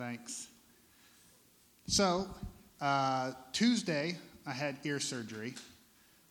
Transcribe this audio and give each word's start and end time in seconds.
Thanks. 0.00 0.48
So, 1.86 2.26
uh, 2.80 3.32
Tuesday, 3.52 4.16
I 4.46 4.52
had 4.52 4.78
ear 4.84 4.98
surgery. 4.98 5.52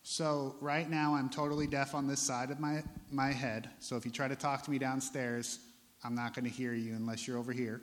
So, 0.02 0.56
right 0.60 0.90
now, 0.90 1.14
I'm 1.14 1.30
totally 1.30 1.68
deaf 1.68 1.94
on 1.94 2.08
this 2.08 2.18
side 2.18 2.50
of 2.50 2.58
my, 2.58 2.82
my 3.12 3.30
head. 3.30 3.70
So, 3.78 3.94
if 3.94 4.04
you 4.04 4.10
try 4.10 4.26
to 4.26 4.34
talk 4.34 4.64
to 4.64 4.72
me 4.72 4.78
downstairs, 4.78 5.60
I'm 6.02 6.16
not 6.16 6.34
going 6.34 6.46
to 6.46 6.50
hear 6.50 6.74
you 6.74 6.96
unless 6.96 7.28
you're 7.28 7.38
over 7.38 7.52
here. 7.52 7.80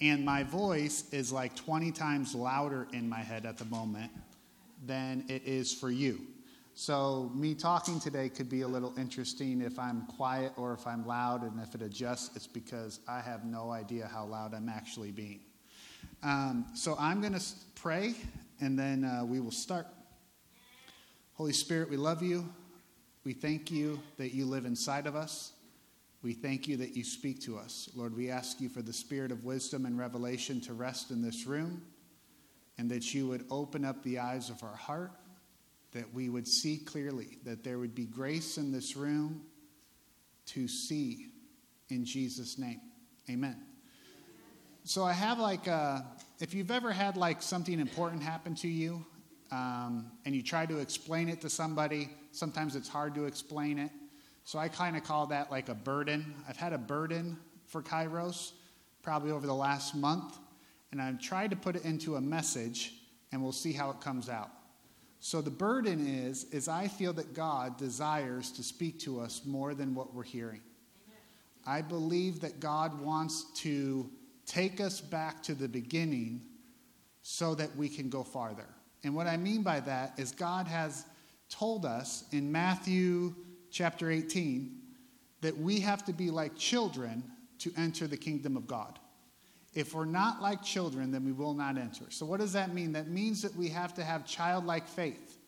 And 0.00 0.24
my 0.24 0.42
voice 0.42 1.04
is 1.12 1.30
like 1.30 1.54
20 1.54 1.92
times 1.92 2.34
louder 2.34 2.88
in 2.94 3.06
my 3.06 3.20
head 3.20 3.44
at 3.44 3.58
the 3.58 3.66
moment 3.66 4.10
than 4.86 5.26
it 5.28 5.42
is 5.44 5.74
for 5.74 5.90
you. 5.90 6.22
So, 6.76 7.30
me 7.32 7.54
talking 7.54 8.00
today 8.00 8.28
could 8.28 8.48
be 8.48 8.62
a 8.62 8.68
little 8.68 8.92
interesting 8.98 9.60
if 9.60 9.78
I'm 9.78 10.06
quiet 10.06 10.52
or 10.56 10.72
if 10.72 10.88
I'm 10.88 11.06
loud, 11.06 11.42
and 11.44 11.60
if 11.60 11.72
it 11.76 11.82
adjusts, 11.82 12.34
it's 12.34 12.48
because 12.48 12.98
I 13.06 13.20
have 13.20 13.44
no 13.44 13.70
idea 13.70 14.10
how 14.12 14.24
loud 14.24 14.54
I'm 14.54 14.68
actually 14.68 15.12
being. 15.12 15.38
Um, 16.24 16.66
so, 16.74 16.96
I'm 16.98 17.20
going 17.20 17.34
to 17.34 17.44
pray 17.76 18.16
and 18.60 18.76
then 18.76 19.04
uh, 19.04 19.24
we 19.24 19.38
will 19.38 19.52
start. 19.52 19.86
Holy 21.34 21.52
Spirit, 21.52 21.88
we 21.90 21.96
love 21.96 22.24
you. 22.24 22.48
We 23.22 23.34
thank 23.34 23.70
you 23.70 24.00
that 24.16 24.34
you 24.34 24.44
live 24.44 24.66
inside 24.66 25.06
of 25.06 25.14
us. 25.14 25.52
We 26.22 26.32
thank 26.32 26.66
you 26.66 26.76
that 26.78 26.96
you 26.96 27.04
speak 27.04 27.40
to 27.42 27.56
us. 27.56 27.88
Lord, 27.94 28.16
we 28.16 28.30
ask 28.30 28.60
you 28.60 28.68
for 28.68 28.82
the 28.82 28.92
spirit 28.92 29.30
of 29.30 29.44
wisdom 29.44 29.86
and 29.86 29.96
revelation 29.96 30.60
to 30.62 30.72
rest 30.72 31.12
in 31.12 31.22
this 31.22 31.46
room, 31.46 31.82
and 32.78 32.90
that 32.90 33.14
you 33.14 33.28
would 33.28 33.44
open 33.48 33.84
up 33.84 34.02
the 34.02 34.18
eyes 34.18 34.50
of 34.50 34.60
our 34.64 34.74
heart 34.74 35.12
that 35.94 36.12
we 36.12 36.28
would 36.28 36.46
see 36.46 36.76
clearly, 36.76 37.38
that 37.44 37.64
there 37.64 37.78
would 37.78 37.94
be 37.94 38.04
grace 38.04 38.58
in 38.58 38.72
this 38.72 38.96
room 38.96 39.42
to 40.46 40.68
see 40.68 41.28
in 41.88 42.04
Jesus' 42.04 42.58
name. 42.58 42.80
Amen. 43.30 43.56
So 44.82 45.04
I 45.04 45.12
have 45.12 45.38
like, 45.38 45.66
a, 45.66 45.72
uh, 45.72 46.02
if 46.40 46.52
you've 46.52 46.70
ever 46.70 46.92
had 46.92 47.16
like 47.16 47.40
something 47.40 47.78
important 47.80 48.22
happen 48.22 48.54
to 48.56 48.68
you 48.68 49.06
um, 49.50 50.10
and 50.26 50.34
you 50.34 50.42
try 50.42 50.66
to 50.66 50.78
explain 50.78 51.28
it 51.28 51.40
to 51.40 51.48
somebody, 51.48 52.10
sometimes 52.32 52.76
it's 52.76 52.88
hard 52.88 53.14
to 53.14 53.24
explain 53.24 53.78
it. 53.78 53.90
So 54.42 54.58
I 54.58 54.68
kind 54.68 54.96
of 54.96 55.04
call 55.04 55.26
that 55.28 55.50
like 55.50 55.70
a 55.70 55.74
burden. 55.74 56.34
I've 56.46 56.56
had 56.56 56.74
a 56.74 56.78
burden 56.78 57.38
for 57.66 57.82
Kairos 57.82 58.52
probably 59.02 59.30
over 59.30 59.46
the 59.46 59.54
last 59.54 59.94
month, 59.94 60.36
and 60.92 61.00
I've 61.00 61.20
tried 61.20 61.50
to 61.50 61.56
put 61.56 61.76
it 61.76 61.84
into 61.84 62.16
a 62.16 62.20
message, 62.20 62.92
and 63.32 63.42
we'll 63.42 63.52
see 63.52 63.72
how 63.72 63.90
it 63.90 64.00
comes 64.00 64.28
out. 64.28 64.50
So 65.24 65.40
the 65.40 65.50
burden 65.50 66.06
is 66.06 66.44
is 66.52 66.68
I 66.68 66.86
feel 66.86 67.14
that 67.14 67.32
God 67.32 67.78
desires 67.78 68.50
to 68.52 68.62
speak 68.62 68.98
to 69.00 69.20
us 69.20 69.40
more 69.46 69.72
than 69.72 69.94
what 69.94 70.12
we're 70.12 70.22
hearing. 70.22 70.60
I 71.66 71.80
believe 71.80 72.40
that 72.40 72.60
God 72.60 73.00
wants 73.00 73.44
to 73.62 74.10
take 74.44 74.82
us 74.82 75.00
back 75.00 75.42
to 75.44 75.54
the 75.54 75.66
beginning 75.66 76.42
so 77.22 77.54
that 77.54 77.74
we 77.74 77.88
can 77.88 78.10
go 78.10 78.22
farther. 78.22 78.66
And 79.02 79.14
what 79.14 79.26
I 79.26 79.38
mean 79.38 79.62
by 79.62 79.80
that 79.80 80.12
is 80.18 80.30
God 80.30 80.68
has 80.68 81.06
told 81.48 81.86
us 81.86 82.24
in 82.32 82.52
Matthew 82.52 83.34
chapter 83.70 84.10
18 84.10 84.76
that 85.40 85.56
we 85.56 85.80
have 85.80 86.04
to 86.04 86.12
be 86.12 86.30
like 86.30 86.54
children 86.54 87.24
to 87.60 87.72
enter 87.78 88.06
the 88.06 88.18
kingdom 88.18 88.58
of 88.58 88.66
God. 88.66 88.98
If 89.74 89.94
we're 89.94 90.04
not 90.04 90.40
like 90.40 90.62
children, 90.62 91.10
then 91.10 91.24
we 91.24 91.32
will 91.32 91.54
not 91.54 91.76
enter. 91.76 92.04
So, 92.10 92.24
what 92.24 92.40
does 92.40 92.52
that 92.52 92.72
mean? 92.72 92.92
That 92.92 93.08
means 93.08 93.42
that 93.42 93.54
we 93.56 93.68
have 93.68 93.94
to 93.94 94.04
have 94.04 94.24
childlike 94.24 94.86
faith, 94.86 95.38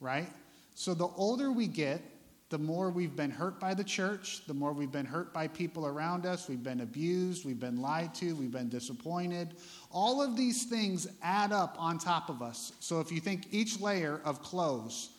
right? 0.00 0.28
So, 0.74 0.94
the 0.94 1.08
older 1.16 1.52
we 1.52 1.68
get, 1.68 2.02
the 2.50 2.58
more 2.58 2.90
we've 2.90 3.14
been 3.14 3.30
hurt 3.30 3.60
by 3.60 3.74
the 3.74 3.84
church, 3.84 4.46
the 4.46 4.54
more 4.54 4.72
we've 4.72 4.90
been 4.90 5.06
hurt 5.06 5.32
by 5.32 5.46
people 5.46 5.86
around 5.86 6.26
us, 6.26 6.48
we've 6.48 6.62
been 6.62 6.80
abused, 6.80 7.44
we've 7.44 7.60
been 7.60 7.80
lied 7.80 8.14
to, 8.16 8.34
we've 8.34 8.50
been 8.50 8.68
disappointed. 8.68 9.54
All 9.92 10.20
of 10.20 10.36
these 10.36 10.64
things 10.64 11.06
add 11.22 11.52
up 11.52 11.76
on 11.78 11.98
top 11.98 12.30
of 12.30 12.42
us. 12.42 12.72
So, 12.80 13.00
if 13.00 13.12
you 13.12 13.20
think 13.20 13.46
each 13.52 13.80
layer 13.80 14.20
of 14.24 14.42
clothes 14.42 15.10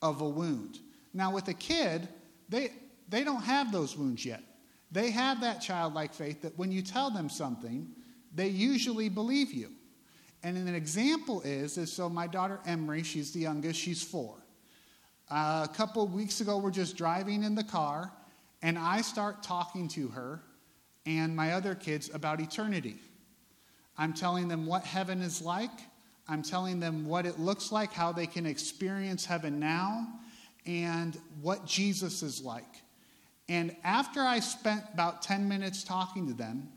of 0.00 0.20
a 0.20 0.28
wound. 0.28 0.80
Now, 1.14 1.32
with 1.32 1.46
a 1.48 1.54
kid, 1.54 2.08
they, 2.48 2.72
they 3.08 3.22
don't 3.22 3.42
have 3.42 3.70
those 3.70 3.96
wounds 3.96 4.24
yet. 4.24 4.42
They 4.92 5.10
have 5.10 5.40
that 5.40 5.62
childlike 5.62 6.12
faith 6.12 6.42
that 6.42 6.56
when 6.58 6.70
you 6.70 6.82
tell 6.82 7.10
them 7.10 7.30
something, 7.30 7.88
they 8.34 8.48
usually 8.48 9.08
believe 9.08 9.52
you. 9.52 9.70
And 10.42 10.56
an 10.56 10.74
example 10.74 11.40
is, 11.42 11.78
is 11.78 11.90
so 11.90 12.08
my 12.08 12.26
daughter 12.26 12.60
Emery, 12.66 13.02
she's 13.02 13.32
the 13.32 13.40
youngest, 13.40 13.80
she's 13.80 14.02
four. 14.02 14.34
Uh, 15.30 15.66
a 15.68 15.74
couple 15.74 16.06
weeks 16.08 16.40
ago, 16.40 16.58
we're 16.58 16.70
just 16.70 16.96
driving 16.96 17.42
in 17.42 17.54
the 17.54 17.64
car, 17.64 18.12
and 18.60 18.78
I 18.78 19.00
start 19.00 19.42
talking 19.42 19.88
to 19.88 20.08
her 20.08 20.42
and 21.06 21.34
my 21.34 21.52
other 21.52 21.74
kids 21.74 22.10
about 22.12 22.40
eternity. 22.40 22.96
I'm 23.96 24.12
telling 24.12 24.48
them 24.48 24.66
what 24.66 24.84
heaven 24.84 25.22
is 25.22 25.40
like. 25.40 25.70
I'm 26.28 26.42
telling 26.42 26.80
them 26.80 27.06
what 27.06 27.24
it 27.24 27.38
looks 27.38 27.72
like, 27.72 27.92
how 27.92 28.12
they 28.12 28.26
can 28.26 28.46
experience 28.46 29.24
heaven 29.24 29.58
now, 29.58 30.06
and 30.66 31.18
what 31.40 31.64
Jesus 31.66 32.22
is 32.22 32.42
like. 32.42 32.82
And 33.48 33.76
after 33.84 34.20
I 34.20 34.40
spent 34.40 34.84
about 34.92 35.22
10 35.22 35.48
minutes 35.48 35.84
talking 35.84 36.26
to 36.28 36.34
them, 36.34 36.68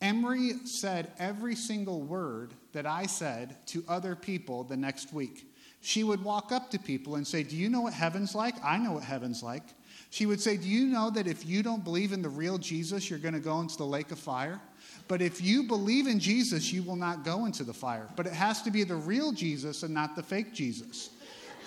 Emery 0.00 0.54
said 0.64 1.12
every 1.18 1.54
single 1.54 2.02
word 2.02 2.52
that 2.72 2.86
I 2.86 3.06
said 3.06 3.56
to 3.68 3.84
other 3.88 4.14
people 4.14 4.64
the 4.64 4.76
next 4.76 5.12
week. 5.12 5.50
She 5.80 6.02
would 6.02 6.22
walk 6.22 6.50
up 6.50 6.70
to 6.70 6.78
people 6.78 7.16
and 7.16 7.26
say, 7.26 7.42
Do 7.42 7.56
you 7.56 7.68
know 7.68 7.82
what 7.82 7.92
heaven's 7.92 8.34
like? 8.34 8.54
I 8.64 8.78
know 8.78 8.92
what 8.92 9.04
heaven's 9.04 9.42
like. 9.42 9.62
She 10.10 10.26
would 10.26 10.40
say, 10.40 10.56
Do 10.56 10.68
you 10.68 10.86
know 10.86 11.10
that 11.10 11.26
if 11.26 11.46
you 11.46 11.62
don't 11.62 11.84
believe 11.84 12.12
in 12.12 12.22
the 12.22 12.28
real 12.28 12.58
Jesus, 12.58 13.08
you're 13.08 13.18
going 13.18 13.34
to 13.34 13.40
go 13.40 13.60
into 13.60 13.76
the 13.76 13.86
lake 13.86 14.10
of 14.10 14.18
fire? 14.18 14.60
But 15.08 15.20
if 15.20 15.42
you 15.42 15.64
believe 15.64 16.06
in 16.06 16.18
Jesus, 16.18 16.72
you 16.72 16.82
will 16.82 16.96
not 16.96 17.24
go 17.24 17.44
into 17.44 17.64
the 17.64 17.74
fire. 17.74 18.08
But 18.16 18.26
it 18.26 18.32
has 18.32 18.62
to 18.62 18.70
be 18.70 18.84
the 18.84 18.96
real 18.96 19.32
Jesus 19.32 19.82
and 19.82 19.92
not 19.92 20.16
the 20.16 20.22
fake 20.22 20.54
Jesus 20.54 21.10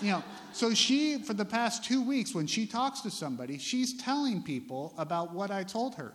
you 0.02 0.12
know, 0.12 0.24
so 0.58 0.74
she, 0.74 1.20
for 1.20 1.36
the 1.36 1.46
past 1.46 1.84
two 1.86 2.02
weeks, 2.02 2.34
when 2.34 2.48
she 2.48 2.66
talks 2.66 3.02
to 3.02 3.12
somebody, 3.12 3.60
she's 3.60 4.02
telling 4.02 4.42
people 4.42 4.96
about 4.98 5.32
what 5.32 5.52
I 5.52 5.64
told 5.64 5.94
her. 5.96 6.14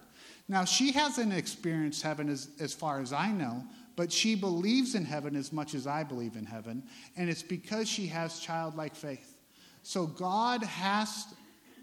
Now, 0.48 0.64
she 0.64 0.90
hasn't 0.90 1.32
experienced 1.32 2.02
heaven 2.02 2.28
as, 2.28 2.48
as 2.58 2.74
far 2.74 3.00
as 3.00 3.12
I 3.12 3.30
know, 3.30 3.64
but 3.94 4.10
she 4.10 4.34
believes 4.34 4.96
in 4.96 5.04
heaven 5.04 5.36
as 5.36 5.52
much 5.52 5.74
as 5.74 5.86
I 5.86 6.02
believe 6.02 6.34
in 6.34 6.44
heaven, 6.44 6.82
and 7.16 7.30
it's 7.30 7.44
because 7.44 7.88
she 7.88 8.08
has 8.08 8.40
childlike 8.40 8.96
faith. 8.96 9.36
So, 9.84 10.06
God 10.06 10.64
has, 10.64 11.26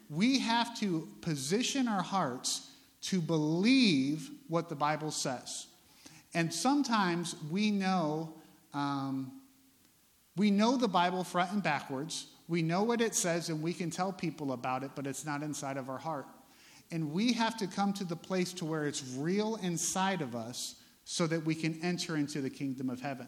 we 0.10 0.40
have 0.40 0.78
to 0.80 1.08
position 1.22 1.88
our 1.88 2.04
hearts 2.04 2.70
to 3.04 3.22
believe 3.22 4.30
what 4.50 4.68
the 4.68 4.76
Bible 4.76 5.12
says. 5.12 5.68
And 6.34 6.54
sometimes 6.54 7.38
we 7.50 7.72
know 7.72 8.34
um, 8.74 9.32
we 10.36 10.52
know 10.52 10.78
the 10.78 10.88
Bible 10.88 11.24
front 11.24 11.52
and 11.52 11.64
backwards. 11.64 12.28
We 12.50 12.64
know 12.64 12.82
what 12.82 13.00
it 13.00 13.14
says 13.14 13.50
and 13.50 13.62
we 13.62 13.74
can 13.74 13.92
tell 13.92 14.12
people 14.12 14.54
about 14.54 14.84
it, 14.84 14.92
but 14.96 15.06
it's 15.06 15.24
not 15.24 15.44
inside 15.44 15.78
of 15.78 15.88
our 15.88 16.00
heart. 16.00 16.26
And 16.92 17.14
we 17.14 17.32
have 17.34 17.56
to 17.58 17.68
come 17.68 17.94
to 17.94 18.04
the 18.04 18.16
place 18.16 18.52
to 18.54 18.66
where 18.66 18.88
it's 18.88 19.04
real 19.16 19.58
inside 19.62 20.22
of 20.22 20.36
us 20.36 20.76
so 21.06 21.28
that 21.28 21.46
we 21.46 21.54
can 21.54 21.80
enter 21.84 22.18
into 22.18 22.42
the 22.42 22.50
kingdom 22.50 22.90
of 22.90 23.00
heaven. 23.00 23.28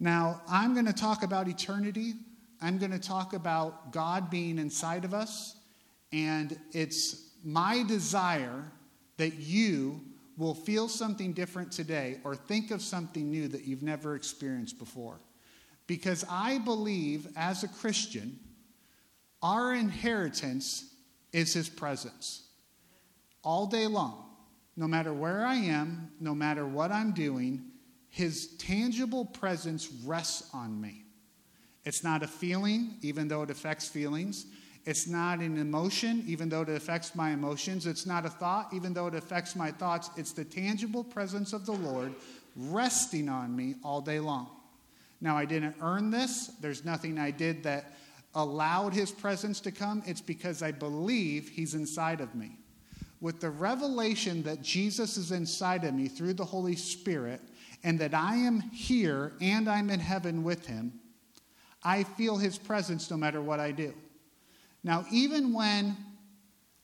Now, 0.00 0.40
I'm 0.48 0.72
going 0.72 0.86
to 0.86 0.92
talk 0.94 1.22
about 1.22 1.48
eternity. 1.48 2.14
I'm 2.62 2.78
going 2.78 2.90
to 2.92 2.98
talk 2.98 3.34
about 3.34 3.92
God 3.92 4.30
being 4.30 4.58
inside 4.58 5.04
of 5.04 5.12
us. 5.12 5.56
And 6.10 6.58
it's 6.72 7.30
my 7.44 7.82
desire 7.82 8.64
that 9.18 9.34
you 9.34 10.00
will 10.38 10.54
feel 10.54 10.88
something 10.88 11.34
different 11.34 11.70
today 11.70 12.20
or 12.24 12.34
think 12.34 12.70
of 12.70 12.80
something 12.80 13.30
new 13.30 13.48
that 13.48 13.64
you've 13.64 13.82
never 13.82 14.16
experienced 14.16 14.78
before. 14.78 15.20
Because 15.86 16.24
I 16.30 16.58
believe, 16.58 17.28
as 17.36 17.62
a 17.62 17.68
Christian, 17.68 18.38
our 19.42 19.74
inheritance 19.74 20.94
is 21.32 21.52
His 21.52 21.68
presence. 21.68 22.48
All 23.42 23.66
day 23.66 23.86
long, 23.86 24.24
no 24.76 24.88
matter 24.88 25.12
where 25.12 25.44
I 25.44 25.56
am, 25.56 26.10
no 26.20 26.34
matter 26.34 26.66
what 26.66 26.90
I'm 26.90 27.12
doing, 27.12 27.62
His 28.08 28.56
tangible 28.56 29.26
presence 29.26 29.90
rests 30.04 30.48
on 30.54 30.80
me. 30.80 31.04
It's 31.84 32.02
not 32.02 32.22
a 32.22 32.26
feeling, 32.26 32.94
even 33.02 33.28
though 33.28 33.42
it 33.42 33.50
affects 33.50 33.86
feelings. 33.86 34.46
It's 34.86 35.06
not 35.06 35.38
an 35.38 35.58
emotion, 35.58 36.24
even 36.26 36.48
though 36.48 36.62
it 36.62 36.68
affects 36.68 37.14
my 37.14 37.30
emotions. 37.30 37.86
It's 37.86 38.06
not 38.06 38.26
a 38.26 38.30
thought, 38.30 38.72
even 38.72 38.92
though 38.92 39.06
it 39.06 39.14
affects 39.14 39.56
my 39.56 39.70
thoughts. 39.70 40.10
It's 40.16 40.32
the 40.32 40.44
tangible 40.44 41.04
presence 41.04 41.52
of 41.52 41.66
the 41.66 41.72
Lord 41.72 42.14
resting 42.56 43.28
on 43.28 43.54
me 43.54 43.76
all 43.82 44.00
day 44.00 44.20
long. 44.20 44.48
Now, 45.20 45.36
I 45.36 45.44
didn't 45.44 45.76
earn 45.80 46.10
this. 46.10 46.48
There's 46.60 46.84
nothing 46.84 47.18
I 47.18 47.30
did 47.30 47.62
that 47.62 47.94
allowed 48.34 48.92
his 48.92 49.10
presence 49.10 49.60
to 49.60 49.70
come. 49.70 50.02
It's 50.06 50.20
because 50.20 50.62
I 50.62 50.72
believe 50.72 51.48
he's 51.48 51.74
inside 51.74 52.20
of 52.20 52.34
me. 52.34 52.58
With 53.20 53.40
the 53.40 53.50
revelation 53.50 54.42
that 54.42 54.60
Jesus 54.60 55.16
is 55.16 55.30
inside 55.30 55.84
of 55.84 55.94
me 55.94 56.08
through 56.08 56.34
the 56.34 56.44
Holy 56.44 56.76
Spirit 56.76 57.40
and 57.82 57.98
that 58.00 58.12
I 58.12 58.36
am 58.36 58.60
here 58.60 59.32
and 59.40 59.68
I'm 59.68 59.88
in 59.88 60.00
heaven 60.00 60.44
with 60.44 60.66
him, 60.66 60.92
I 61.82 62.02
feel 62.02 62.36
his 62.36 62.58
presence 62.58 63.10
no 63.10 63.16
matter 63.16 63.40
what 63.40 63.60
I 63.60 63.72
do. 63.72 63.94
Now, 64.82 65.06
even 65.10 65.52
when, 65.54 65.96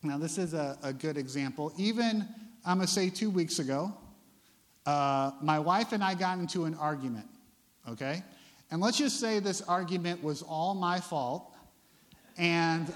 now 0.02 0.18
this 0.18 0.38
is 0.38 0.54
a, 0.54 0.78
a 0.82 0.92
good 0.92 1.18
example, 1.18 1.72
even 1.76 2.26
I'm 2.64 2.78
going 2.78 2.86
to 2.86 2.92
say 2.92 3.10
two 3.10 3.30
weeks 3.30 3.58
ago, 3.58 3.92
Uh, 4.86 5.30
my 5.42 5.58
wife 5.58 5.92
and 5.92 6.02
I 6.02 6.14
got 6.14 6.38
into 6.38 6.64
an 6.64 6.74
argument, 6.74 7.26
okay? 7.88 8.22
And 8.70 8.80
let's 8.80 8.98
just 8.98 9.18
say 9.18 9.40
this 9.40 9.62
argument 9.62 10.22
was 10.22 10.42
all 10.42 10.74
my 10.74 11.00
fault, 11.00 11.54
and 12.38 12.92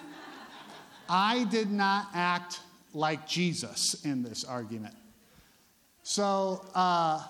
I 1.09 1.45
did 1.45 1.71
not 1.71 2.09
act 2.15 2.61
like 2.93 3.27
Jesus 3.27 4.05
in 4.05 4.23
this 4.23 4.45
argument. 4.45 4.95
So 6.05 6.65
uh, 6.75 7.23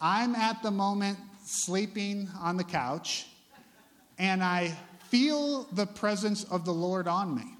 I'm 0.00 0.34
at 0.34 0.62
the 0.62 0.70
moment 0.70 1.18
sleeping 1.44 2.28
on 2.40 2.56
the 2.56 2.64
couch, 2.64 3.26
and 4.18 4.42
I 4.42 4.76
feel 5.08 5.64
the 5.72 5.86
presence 5.86 6.44
of 6.44 6.64
the 6.64 6.72
Lord 6.72 7.08
on 7.08 7.34
me. 7.34 7.54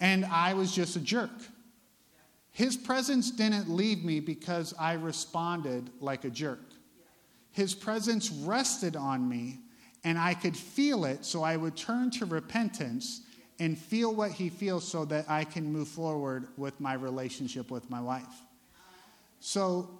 And 0.00 0.24
I 0.24 0.54
was 0.54 0.72
just 0.72 0.96
a 0.96 1.00
jerk. 1.00 1.30
His 2.52 2.76
presence 2.76 3.30
didn't 3.30 3.68
leave 3.68 4.04
me 4.04 4.20
because 4.20 4.74
I 4.78 4.94
responded 4.94 5.90
like 6.00 6.24
a 6.24 6.30
jerk. 6.30 6.60
His 7.58 7.74
presence 7.74 8.30
rested 8.30 8.94
on 8.94 9.28
me, 9.28 9.58
and 10.04 10.16
I 10.16 10.34
could 10.34 10.56
feel 10.56 11.04
it, 11.04 11.24
so 11.24 11.42
I 11.42 11.56
would 11.56 11.76
turn 11.76 12.08
to 12.12 12.24
repentance 12.24 13.22
and 13.58 13.76
feel 13.76 14.14
what 14.14 14.30
he 14.30 14.48
feels 14.48 14.86
so 14.86 15.04
that 15.06 15.28
I 15.28 15.42
can 15.42 15.72
move 15.72 15.88
forward 15.88 16.46
with 16.56 16.78
my 16.78 16.94
relationship 16.94 17.68
with 17.68 17.90
my 17.90 18.00
wife. 18.00 18.44
So, 19.40 19.90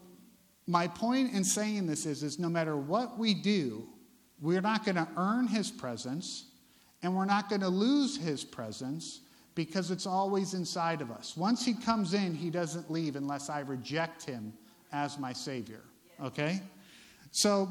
my 0.69 0.87
point 0.87 1.33
in 1.33 1.43
saying 1.43 1.89
this 1.89 2.07
is, 2.07 2.23
is 2.23 2.39
no 2.39 2.49
matter 2.49 2.77
what 2.77 3.19
we 3.19 3.35
do, 3.35 3.89
we're 4.41 4.61
not 4.61 4.85
going 4.85 4.95
to 4.95 5.09
earn 5.17 5.49
his 5.49 5.69
presence 5.69 6.45
and 7.03 7.17
we're 7.17 7.25
not 7.25 7.49
going 7.49 7.63
to 7.63 7.69
lose 7.69 8.17
his 8.17 8.45
presence 8.45 9.23
because 9.57 9.91
it's 9.91 10.07
always 10.07 10.55
inside 10.55 11.01
of 11.01 11.11
us. 11.11 11.37
Once 11.37 11.65
he 11.65 11.75
comes 11.75 12.15
in, 12.15 12.37
he 12.37 12.51
doesn't 12.51 12.89
leave 12.89 13.17
unless 13.17 13.51
I 13.51 13.63
reject 13.63 14.25
him 14.25 14.53
as 14.93 15.19
my 15.19 15.33
Savior. 15.33 15.83
Okay? 16.23 16.63
So 17.31 17.71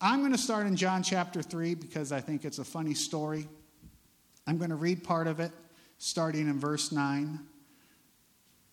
I'm 0.00 0.20
going 0.20 0.32
to 0.32 0.38
start 0.38 0.66
in 0.66 0.76
John 0.76 1.02
chapter 1.02 1.42
3 1.42 1.74
because 1.74 2.12
I 2.12 2.20
think 2.20 2.44
it's 2.44 2.58
a 2.58 2.64
funny 2.64 2.94
story. 2.94 3.48
I'm 4.46 4.58
going 4.58 4.70
to 4.70 4.76
read 4.76 5.02
part 5.02 5.26
of 5.26 5.40
it 5.40 5.52
starting 5.98 6.48
in 6.48 6.58
verse 6.58 6.92
9. 6.92 7.38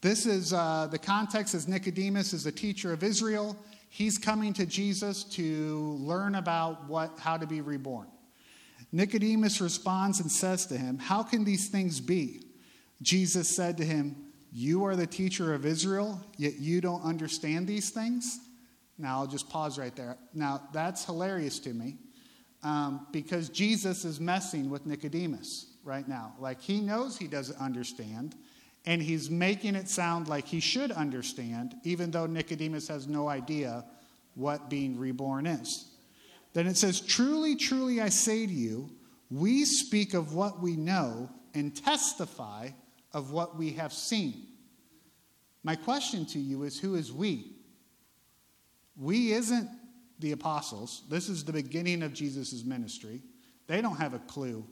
This 0.01 0.25
is 0.25 0.53
uh, 0.53 0.87
the 0.91 0.99
context 0.99 1.55
is 1.55 1.67
Nicodemus 1.67 2.33
is 2.33 2.45
a 2.45 2.51
teacher 2.51 2.93
of 2.93 3.01
Israel. 3.01 3.57
He's 3.89 4.17
coming 4.17 4.53
to 4.53 4.65
Jesus 4.65 5.23
to 5.23 5.97
learn 6.01 6.35
about 6.35 6.87
what, 6.87 7.17
how 7.17 7.37
to 7.37 7.47
be 7.47 7.61
reborn. 7.61 8.07
Nicodemus 8.91 9.61
responds 9.61 10.19
and 10.19 10.31
says 10.31 10.65
to 10.67 10.77
him, 10.77 10.99
How 10.99 11.23
can 11.23 11.43
these 11.43 11.69
things 11.69 11.99
be? 11.99 12.43
Jesus 13.01 13.55
said 13.55 13.77
to 13.77 13.85
him, 13.85 14.15
You 14.51 14.85
are 14.85 14.95
the 14.95 15.07
teacher 15.07 15.53
of 15.53 15.65
Israel, 15.65 16.21
yet 16.37 16.59
you 16.59 16.81
don't 16.81 17.03
understand 17.03 17.67
these 17.67 17.89
things? 17.89 18.39
Now, 18.97 19.19
I'll 19.19 19.27
just 19.27 19.49
pause 19.49 19.77
right 19.77 19.95
there. 19.95 20.17
Now, 20.33 20.61
that's 20.71 21.05
hilarious 21.05 21.59
to 21.59 21.73
me 21.73 21.97
um, 22.63 23.07
because 23.11 23.49
Jesus 23.49 24.05
is 24.05 24.19
messing 24.19 24.69
with 24.69 24.85
Nicodemus 24.85 25.67
right 25.83 26.07
now. 26.07 26.33
Like 26.39 26.61
he 26.61 26.81
knows 26.81 27.17
he 27.17 27.27
doesn't 27.27 27.59
understand, 27.59 28.35
and 28.85 29.01
he's 29.01 29.29
making 29.29 29.75
it 29.75 29.89
sound 29.89 30.27
like 30.27 30.45
he 30.47 30.59
should 30.59 30.91
understand, 30.91 31.75
even 31.83 32.11
though 32.11 32.25
Nicodemus 32.25 32.87
has 32.87 33.07
no 33.07 33.27
idea 33.27 33.85
what 34.33 34.69
being 34.69 34.97
reborn 34.97 35.45
is. 35.45 35.91
Then 36.53 36.67
it 36.67 36.77
says, 36.77 37.01
Truly, 37.01 37.55
truly, 37.55 38.01
I 38.01 38.09
say 38.09 38.47
to 38.47 38.53
you, 38.53 38.89
we 39.29 39.65
speak 39.65 40.13
of 40.13 40.33
what 40.33 40.61
we 40.61 40.75
know 40.75 41.29
and 41.53 41.75
testify 41.75 42.69
of 43.13 43.31
what 43.31 43.57
we 43.57 43.71
have 43.71 43.93
seen. 43.93 44.47
My 45.63 45.75
question 45.75 46.25
to 46.27 46.39
you 46.39 46.63
is 46.63 46.79
who 46.79 46.95
is 46.95 47.11
we? 47.11 47.54
We 48.97 49.33
isn't 49.33 49.69
the 50.19 50.31
apostles. 50.31 51.03
This 51.09 51.29
is 51.29 51.43
the 51.43 51.53
beginning 51.53 52.03
of 52.03 52.13
Jesus' 52.13 52.63
ministry. 52.63 53.21
They 53.67 53.81
don't 53.81 53.97
have 53.97 54.13
a 54.13 54.19
clue 54.19 54.65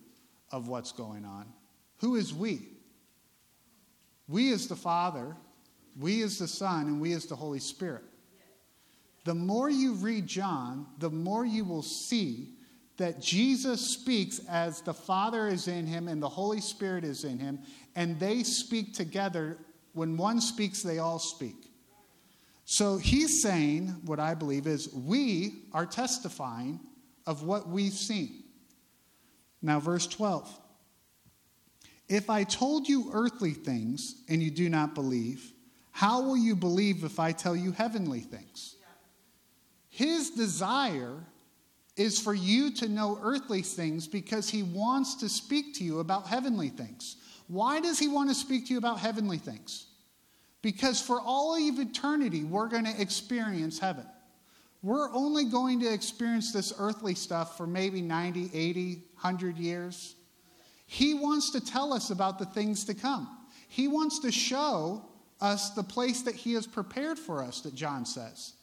of 0.51 0.67
what's 0.67 0.91
going 0.91 1.25
on. 1.25 1.47
Who 1.97 2.15
is 2.15 2.33
we? 2.33 2.67
We 4.27 4.49
is 4.49 4.67
the 4.67 4.75
Father, 4.75 5.35
we 5.99 6.21
is 6.21 6.39
the 6.39 6.47
Son, 6.47 6.87
and 6.87 7.01
we 7.01 7.11
is 7.11 7.25
the 7.25 7.35
Holy 7.35 7.59
Spirit. 7.59 8.03
The 9.25 9.35
more 9.35 9.69
you 9.69 9.93
read 9.93 10.27
John, 10.27 10.87
the 10.99 11.09
more 11.09 11.45
you 11.45 11.63
will 11.63 11.83
see 11.83 12.55
that 12.97 13.21
Jesus 13.21 13.81
speaks 13.81 14.39
as 14.49 14.81
the 14.81 14.93
Father 14.93 15.47
is 15.47 15.67
in 15.67 15.87
him 15.87 16.07
and 16.07 16.21
the 16.21 16.29
Holy 16.29 16.61
Spirit 16.61 17.03
is 17.03 17.23
in 17.23 17.39
him, 17.39 17.59
and 17.95 18.19
they 18.19 18.43
speak 18.43 18.93
together. 18.93 19.57
When 19.93 20.17
one 20.17 20.41
speaks, 20.41 20.83
they 20.83 20.99
all 20.99 21.19
speak. 21.19 21.72
So 22.65 22.98
he's 22.98 23.42
saying, 23.42 23.88
what 24.06 24.19
I 24.19 24.33
believe 24.33 24.68
is, 24.68 24.92
we 24.94 25.63
are 25.74 25.86
testifying 25.86 26.80
of 27.25 27.44
what 27.44 27.68
we've 27.68 27.94
seen. 27.94 28.44
Now, 29.62 29.80
verse 29.80 30.07
12. 30.07 30.60
If 32.10 32.30
I 32.30 32.44
told 32.44 32.88
you 32.88 33.10
earthly 33.13 33.51
things 33.51 34.24
and 34.30 34.42
you 34.42 34.51
do 34.51 34.69
not 34.69 34.94
believe, 34.94 35.51
how 35.92 36.21
will 36.21 36.38
you 36.38 36.56
believe 36.56 37.04
if 37.04 37.19
I 37.19 37.31
tell 37.31 37.56
you 37.56 37.71
heavenly 37.71 38.19
things? 38.19 38.75
His 39.89 40.31
desire 40.31 41.24
is 41.95 42.19
for 42.19 42.33
you 42.33 42.71
to 42.71 42.89
know 42.89 43.19
earthly 43.21 43.62
things 43.62 44.07
because 44.07 44.50
he 44.50 44.63
wants 44.63 45.16
to 45.16 45.30
speak 45.30 45.75
to 45.75 45.83
you 45.83 46.00
about 46.00 46.27
heavenly 46.27 46.69
things. 46.69 47.18
Why 47.48 47.80
does 47.80 48.00
he 48.00 48.07
want 48.07 48.30
to 48.30 48.36
speak 48.36 48.68
to 48.68 48.74
you 48.74 48.80
about 48.80 49.00
heavenly 49.00 49.38
things? 49.38 49.88
Because 50.63 51.00
for 51.00 51.19
all 51.19 51.54
of 51.56 51.80
eternity, 51.80 52.44
we're 52.44 52.69
going 52.69 52.86
to 52.86 53.01
experience 53.01 53.77
heaven. 53.77 54.07
We're 54.81 55.13
only 55.13 55.45
going 55.45 55.81
to 55.81 55.94
experience 55.94 56.51
this 56.51 56.74
earthly 56.80 57.15
stuff 57.15 57.57
for 57.57 57.68
maybe 57.68 58.01
90, 58.01 58.50
80, 58.54 58.95
100 58.95 59.57
years. 59.57 60.15
He 60.88 61.13
wants 61.13 61.51
to 61.51 61.63
tell 61.63 61.94
us 61.94 62.10
about 62.10 62.39
the 62.39 62.45
things 62.45 62.86
to 62.86 62.94
come. 62.94 63.30
He 63.68 63.88
wants 63.88 64.19
to 64.19 64.31
show 64.31 65.06
us 65.42 65.71
the 65.71 65.83
place 65.83 66.21
that 66.24 66.36
He 66.36 66.54
has 66.54 66.66
prepared 66.66 67.19
for 67.19 67.44
us, 67.44 67.62
that 67.62 67.75
John 67.75 68.06
says. 68.06 68.54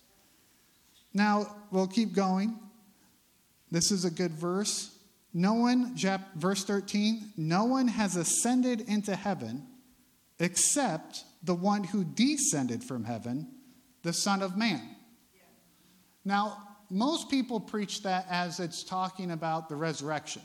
Now, 1.13 1.55
we'll 1.71 1.87
keep 1.87 2.15
going. 2.15 2.59
This 3.71 3.91
is 3.91 4.07
a 4.07 4.11
good 4.11 4.33
verse. 4.33 4.97
No 5.35 5.55
one, 5.55 5.97
verse 6.35 6.65
13, 6.65 7.35
no 7.37 7.65
one 7.65 7.89
has 7.89 8.17
ascended 8.17 8.83
into 8.83 9.15
heaven 9.15 9.67
except 10.39 11.25
the 11.43 11.55
one 11.55 11.85
who 11.85 12.05
descended 12.05 12.85
from 12.85 13.05
heaven, 13.05 13.49
the 14.03 14.13
Son 14.13 14.43
of 14.43 14.57
Man. 14.57 14.97
Now, 16.25 16.59
most 16.91 17.31
people 17.31 17.61
preach 17.61 18.03
that 18.03 18.27
as 18.29 18.61
it's 18.61 18.83
talking 18.83 19.31
about 19.31 19.69
the 19.69 19.77
resurrection. 19.77 20.43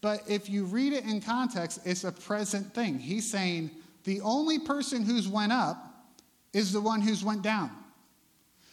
But 0.00 0.22
if 0.28 0.48
you 0.48 0.64
read 0.64 0.92
it 0.92 1.04
in 1.04 1.20
context, 1.20 1.80
it's 1.84 2.04
a 2.04 2.12
present 2.12 2.74
thing. 2.74 2.98
He's 2.98 3.30
saying 3.30 3.70
the 4.04 4.20
only 4.22 4.58
person 4.58 5.04
who's 5.04 5.28
went 5.28 5.52
up 5.52 5.76
is 6.52 6.72
the 6.72 6.80
one 6.80 7.00
who's 7.00 7.22
went 7.22 7.42
down. 7.42 7.70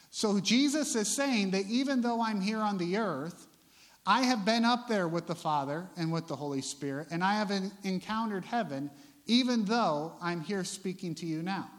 So 0.10 0.40
Jesus 0.40 0.96
is 0.96 1.08
saying 1.08 1.52
that 1.52 1.66
even 1.68 2.02
though 2.02 2.22
I'm 2.22 2.42
here 2.42 2.60
on 2.60 2.78
the 2.78 2.98
earth, 2.98 3.48
I 4.06 4.22
have 4.24 4.46
been 4.46 4.64
up 4.64 4.88
there 4.88 5.08
with 5.08 5.28
the 5.28 5.36
Father 5.36 5.86
and 5.98 6.12
with 6.12 6.28
the 6.28 6.36
Holy 6.36 6.62
Spirit, 6.62 7.08
and 7.12 7.24
I 7.24 7.34
have 7.34 7.52
encountered 7.84 8.46
heaven, 8.46 8.90
even 9.28 9.66
though 9.66 10.14
I'm 10.22 10.42
here 10.42 10.64
speaking 10.64 11.16
to 11.16 11.26
you 11.26 11.44
now. 11.44 11.70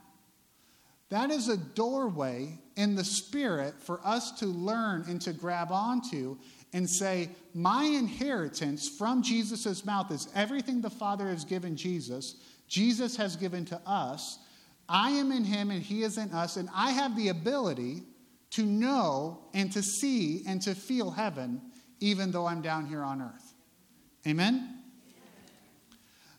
That 1.10 1.30
is 1.30 1.48
a 1.48 1.56
doorway 1.56 2.58
in 2.76 2.94
the 2.94 3.04
Spirit 3.04 3.80
for 3.80 4.00
us 4.04 4.30
to 4.40 4.46
learn 4.46 5.04
and 5.08 5.20
to 5.22 5.32
grab 5.32 5.72
onto 5.72 6.36
and 6.72 6.88
say, 6.88 7.30
My 7.54 7.84
inheritance 7.84 8.88
from 8.88 9.22
Jesus' 9.22 9.86
mouth 9.86 10.10
is 10.10 10.28
everything 10.34 10.80
the 10.80 10.90
Father 10.90 11.26
has 11.28 11.44
given 11.44 11.76
Jesus, 11.76 12.36
Jesus 12.68 13.16
has 13.16 13.36
given 13.36 13.64
to 13.66 13.80
us. 13.86 14.38
I 14.90 15.10
am 15.10 15.32
in 15.32 15.44
him 15.44 15.70
and 15.70 15.82
he 15.82 16.02
is 16.02 16.16
in 16.16 16.30
us, 16.32 16.56
and 16.56 16.68
I 16.74 16.92
have 16.92 17.14
the 17.14 17.28
ability 17.28 18.04
to 18.50 18.64
know 18.64 19.40
and 19.52 19.70
to 19.72 19.82
see 19.82 20.44
and 20.46 20.62
to 20.62 20.74
feel 20.74 21.10
heaven 21.10 21.60
even 22.00 22.30
though 22.30 22.46
I'm 22.46 22.62
down 22.62 22.86
here 22.86 23.02
on 23.02 23.20
earth. 23.20 23.54
Amen? 24.26 24.78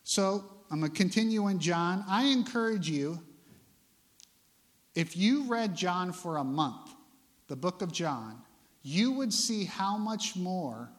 So 0.04 0.44
I'm 0.72 0.80
going 0.80 0.92
to 0.92 0.98
continue 0.98 1.48
in 1.48 1.60
John. 1.60 2.04
I 2.08 2.26
encourage 2.26 2.90
you, 2.90 3.20
if 4.96 5.18
you 5.18 5.44
read 5.44 5.76
John 5.76 6.12
for 6.12 6.38
a 6.38 6.44
month, 6.44 6.92
the 7.48 7.56
book 7.56 7.82
of 7.82 7.92
John, 7.92 8.42
you 8.84 9.12
would 9.12 9.34
see 9.34 9.66
how 9.66 9.98
much 9.98 10.36
more 10.36 10.90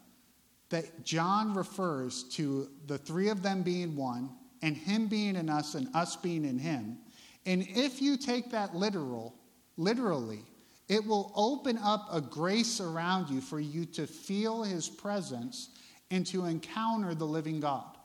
that 0.71 1.05
John 1.05 1.55
refers 1.55 2.25
to 2.31 2.69
the 2.87 2.99
three 2.99 3.29
of 3.29 3.43
them 3.43 3.63
being 3.63 3.97
one, 3.97 4.31
and 4.63 4.77
him 4.77 5.07
being 5.07 5.37
in 5.37 5.49
us 5.49 5.75
and 5.75 5.89
us 5.95 6.17
being 6.17 6.45
in 6.45 6.59
him. 6.59 6.99
And 7.47 7.67
if 7.69 8.03
you 8.03 8.17
take 8.17 8.51
that 8.51 8.75
literal, 8.75 9.35
literally, 9.77 10.41
it 10.89 11.05
will 11.05 11.33
open 11.35 11.79
up 11.79 12.09
a 12.13 12.21
grace 12.21 12.81
around 12.81 13.31
you 13.31 13.41
for 13.41 13.61
you 13.61 13.85
to 13.87 14.07
feel 14.07 14.63
his 14.63 14.89
presence 14.89 15.71
and 16.11 16.27
to 16.27 16.45
encounter 16.45 17.15
the 17.15 17.25
living 17.25 17.61
God. 17.61 17.97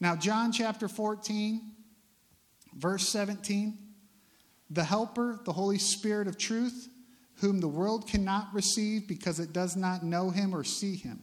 Now, 0.00 0.16
John 0.16 0.52
chapter 0.52 0.88
14, 0.88 1.60
verse 2.76 3.08
17. 3.08 3.76
The 4.70 4.84
Helper, 4.84 5.40
the 5.44 5.52
Holy 5.52 5.78
Spirit 5.78 6.28
of 6.28 6.38
truth, 6.38 6.88
whom 7.36 7.60
the 7.60 7.68
world 7.68 8.06
cannot 8.06 8.48
receive 8.52 9.08
because 9.08 9.40
it 9.40 9.52
does 9.52 9.76
not 9.76 10.02
know 10.02 10.30
him 10.30 10.54
or 10.54 10.64
see 10.64 10.96
him. 10.96 11.20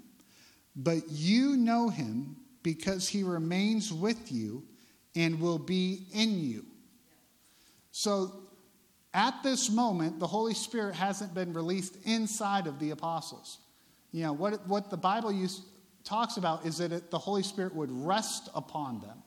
But 0.76 1.10
you 1.10 1.56
know 1.56 1.90
him 1.90 2.38
because 2.64 3.08
he 3.08 3.24
remains 3.24 3.94
with 3.94 4.32
you 4.32 4.64
and 5.16 5.40
will 5.40 5.60
be 5.60 6.08
in 6.14 6.40
you. 6.40 6.66
So 7.92 8.34
at 9.14 9.42
this 9.44 9.70
moment, 9.70 10.20
the 10.20 10.28
Holy 10.28 10.54
Spirit 10.54 10.96
hasn't 10.96 11.34
been 11.34 11.54
released 11.54 11.96
inside 12.04 12.68
of 12.68 12.80
the 12.80 12.92
apostles. 12.92 13.60
You 14.12 14.24
know, 14.24 14.34
what, 14.34 14.68
what 14.68 14.90
the 14.90 14.98
Bible 14.98 15.32
use, 15.32 15.62
talks 16.06 16.38
about 16.38 16.66
is 16.66 16.78
that 16.78 16.92
it, 16.92 17.12
the 17.12 17.18
Holy 17.18 17.44
Spirit 17.44 17.76
would 17.76 17.92
rest 17.92 18.50
upon 18.56 19.02
them. 19.02 19.24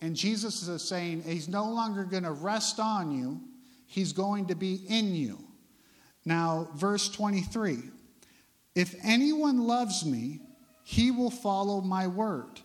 And 0.00 0.16
Jesus 0.16 0.66
is 0.66 0.82
saying 0.82 1.22
he's 1.22 1.48
no 1.48 1.64
longer 1.70 2.04
going 2.04 2.24
to 2.24 2.32
rest 2.32 2.80
on 2.80 3.12
you, 3.12 3.40
he's 3.86 4.12
going 4.12 4.46
to 4.46 4.54
be 4.54 4.80
in 4.88 5.14
you. 5.14 5.38
Now, 6.24 6.68
verse 6.74 7.08
23 7.08 7.78
If 8.74 8.94
anyone 9.04 9.66
loves 9.66 10.04
me, 10.04 10.40
he 10.82 11.10
will 11.10 11.30
follow 11.30 11.80
my 11.80 12.06
word, 12.06 12.60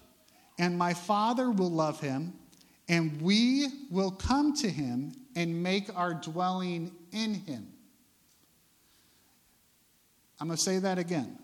and 0.57 0.77
my 0.77 0.93
Father 0.93 1.51
will 1.51 1.71
love 1.71 1.99
him, 1.99 2.33
and 2.87 3.21
we 3.21 3.67
will 3.89 4.11
come 4.11 4.55
to 4.57 4.69
him 4.69 5.13
and 5.35 5.61
make 5.63 5.95
our 5.95 6.13
dwelling 6.13 6.91
in 7.11 7.35
him. 7.35 7.67
I'm 10.39 10.47
going 10.47 10.57
to 10.57 10.63
say 10.63 10.79
that 10.79 10.97
again. 10.97 11.37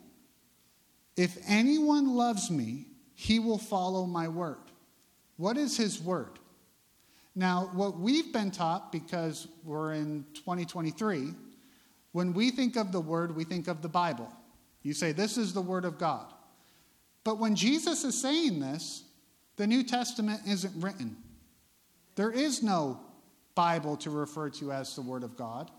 If 1.18 1.38
anyone 1.48 2.16
loves 2.16 2.50
me, 2.52 2.86
he 3.14 3.40
will 3.40 3.58
follow 3.58 4.06
my 4.06 4.28
word. 4.28 4.58
What 5.38 5.58
is 5.58 5.78
his 5.78 6.02
word? 6.02 6.40
Now, 7.36 7.70
what 7.74 8.00
we've 8.00 8.32
been 8.32 8.52
taught, 8.52 8.92
because 8.92 9.48
we're 9.64 9.94
in 9.94 10.26
2023, 10.34 11.34
when 12.14 12.34
we 12.34 12.52
think 12.52 12.78
of 12.78 12.92
the 12.92 13.02
word, 13.02 13.36
we 13.36 13.44
think 13.44 13.68
of 13.68 13.82
the 13.82 13.90
Bible. 13.90 14.32
You 14.84 14.94
say, 14.94 15.12
This 15.12 15.38
is 15.38 15.54
the 15.54 15.62
word 15.62 15.84
of 15.84 15.98
God. 15.98 16.28
But 17.24 17.40
when 17.40 17.56
Jesus 17.56 18.04
is 18.04 18.20
saying 18.22 18.60
this, 18.60 19.04
the 19.58 19.68
New 19.68 19.84
Testament 19.84 20.42
isn't 20.48 20.82
written. 20.82 21.18
There 22.16 22.32
is 22.32 22.64
no 22.64 23.00
Bible 23.56 23.98
to 23.98 24.10
refer 24.10 24.50
to 24.52 24.72
as 24.72 24.96
the 24.96 25.02
Word 25.02 25.24
of 25.24 25.36
God. 25.36 25.72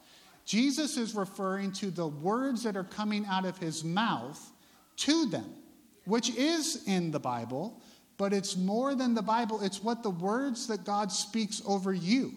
Jesus 0.44 0.96
is 0.96 1.14
referring 1.14 1.72
to 1.72 1.90
the 1.90 2.06
words 2.06 2.62
that 2.62 2.76
are 2.76 2.84
coming 2.84 3.26
out 3.26 3.44
of 3.44 3.58
his 3.58 3.84
mouth 3.84 4.52
to 4.96 5.26
them, 5.26 5.54
which 6.04 6.34
is 6.36 6.84
in 6.86 7.10
the 7.10 7.20
Bible, 7.20 7.80
but 8.16 8.32
it's 8.32 8.56
more 8.56 8.94
than 8.94 9.14
the 9.14 9.22
Bible. 9.22 9.60
It's 9.62 9.82
what 9.82 10.02
the 10.02 10.10
words 10.10 10.66
that 10.68 10.84
God 10.84 11.12
speaks 11.12 11.62
over 11.66 11.92
you. 11.92 12.32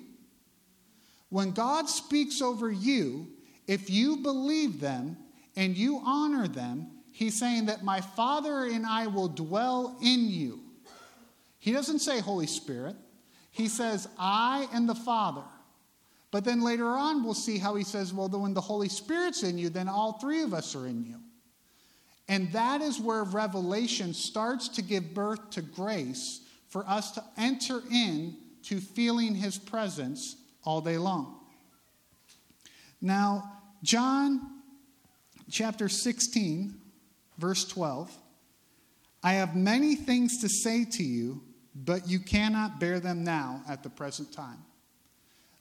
When 1.29 1.51
God 1.51 1.87
speaks 1.87 2.41
over 2.41 2.71
you, 2.71 3.27
if 3.67 3.89
you 3.89 4.17
believe 4.17 4.79
them 4.79 5.17
and 5.55 5.77
you 5.77 6.01
honor 6.03 6.47
them, 6.47 6.91
He's 7.11 7.37
saying 7.37 7.65
that 7.65 7.83
my 7.83 7.99
Father 8.01 8.63
and 8.63 8.85
I 8.85 9.07
will 9.07 9.27
dwell 9.27 9.97
in 10.01 10.29
you. 10.29 10.61
He 11.59 11.73
doesn't 11.73 11.99
say 11.99 12.19
Holy 12.19 12.47
Spirit, 12.47 12.95
He 13.51 13.67
says, 13.67 14.07
I 14.17 14.67
and 14.73 14.87
the 14.87 14.95
Father. 14.95 15.43
But 16.31 16.45
then 16.45 16.61
later 16.61 16.87
on, 16.87 17.23
we'll 17.23 17.33
see 17.33 17.57
how 17.57 17.75
He 17.75 17.83
says, 17.83 18.13
well, 18.13 18.29
when 18.29 18.53
the 18.53 18.61
Holy 18.61 18.89
Spirit's 18.89 19.43
in 19.43 19.57
you, 19.57 19.69
then 19.69 19.89
all 19.89 20.13
three 20.13 20.43
of 20.43 20.53
us 20.53 20.75
are 20.75 20.87
in 20.87 21.03
you. 21.03 21.19
And 22.29 22.51
that 22.51 22.81
is 22.81 22.99
where 22.99 23.23
revelation 23.23 24.13
starts 24.13 24.69
to 24.69 24.83
give 24.83 25.15
birth 25.15 25.49
to 25.51 25.61
grace 25.61 26.41
for 26.69 26.87
us 26.87 27.11
to 27.13 27.23
enter 27.37 27.81
in 27.91 28.37
to 28.63 28.79
feeling 28.79 29.33
his 29.33 29.57
presence 29.57 30.35
all 30.63 30.79
day 30.79 30.97
long. 30.97 31.39
Now, 33.01 33.51
John 33.81 34.61
chapter 35.49 35.89
16, 35.89 36.75
verse 37.37 37.65
12 37.65 38.15
I 39.21 39.33
have 39.33 39.55
many 39.55 39.95
things 39.95 40.39
to 40.41 40.47
say 40.47 40.85
to 40.85 41.03
you, 41.03 41.41
but 41.75 42.07
you 42.07 42.19
cannot 42.19 42.79
bear 42.79 43.01
them 43.01 43.23
now 43.23 43.61
at 43.67 43.83
the 43.83 43.89
present 43.89 44.31
time. 44.31 44.63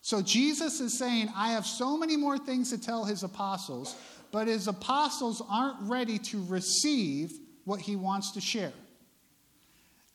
So 0.00 0.22
Jesus 0.22 0.80
is 0.80 0.96
saying, 0.96 1.28
I 1.34 1.50
have 1.52 1.66
so 1.66 1.96
many 1.96 2.16
more 2.16 2.38
things 2.38 2.70
to 2.70 2.78
tell 2.78 3.04
his 3.04 3.24
apostles, 3.24 3.96
but 4.30 4.48
his 4.48 4.68
apostles 4.68 5.42
aren't 5.48 5.80
ready 5.82 6.18
to 6.18 6.44
receive 6.46 7.32
what 7.64 7.80
he 7.80 7.96
wants 7.96 8.32
to 8.32 8.40
share. 8.40 8.72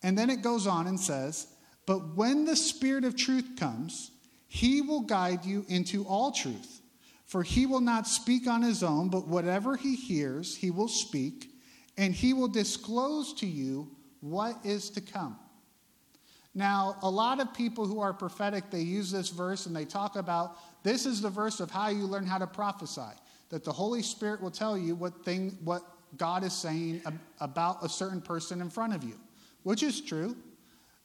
And 0.01 0.17
then 0.17 0.29
it 0.29 0.41
goes 0.41 0.67
on 0.67 0.87
and 0.87 0.99
says, 0.99 1.47
But 1.85 2.15
when 2.15 2.45
the 2.45 2.55
Spirit 2.55 3.05
of 3.05 3.15
truth 3.15 3.51
comes, 3.57 4.11
he 4.47 4.81
will 4.81 5.01
guide 5.01 5.45
you 5.45 5.65
into 5.67 6.05
all 6.05 6.31
truth. 6.31 6.81
For 7.25 7.41
he 7.41 7.65
will 7.65 7.81
not 7.81 8.07
speak 8.07 8.47
on 8.47 8.61
his 8.61 8.83
own, 8.83 9.09
but 9.09 9.27
whatever 9.27 9.75
he 9.75 9.95
hears, 9.95 10.55
he 10.55 10.69
will 10.69 10.87
speak, 10.87 11.49
and 11.97 12.13
he 12.13 12.33
will 12.33 12.47
disclose 12.47 13.33
to 13.35 13.47
you 13.47 13.89
what 14.19 14.57
is 14.63 14.89
to 14.91 15.01
come. 15.01 15.37
Now, 16.53 16.97
a 17.01 17.09
lot 17.09 17.39
of 17.39 17.53
people 17.53 17.87
who 17.87 17.99
are 17.99 18.13
prophetic, 18.13 18.69
they 18.69 18.81
use 18.81 19.11
this 19.11 19.29
verse 19.29 19.65
and 19.65 19.75
they 19.75 19.85
talk 19.85 20.15
about 20.15 20.57
this 20.83 21.05
is 21.05 21.21
the 21.21 21.29
verse 21.29 21.59
of 21.59 21.71
how 21.71 21.87
you 21.87 22.05
learn 22.05 22.27
how 22.27 22.37
to 22.37 22.45
prophesy 22.45 23.01
that 23.53 23.63
the 23.63 23.71
Holy 23.71 24.01
Spirit 24.01 24.41
will 24.41 24.49
tell 24.49 24.75
you 24.75 24.95
what 24.95 25.23
thing 25.23 25.55
what 25.63 25.83
God 26.17 26.43
is 26.43 26.53
saying 26.53 27.03
about 27.39 27.85
a 27.85 27.87
certain 27.87 28.19
person 28.19 28.61
in 28.61 28.71
front 28.71 28.95
of 28.95 29.03
you, 29.03 29.13
which 29.61 29.83
is 29.83 30.01
true. 30.01 30.35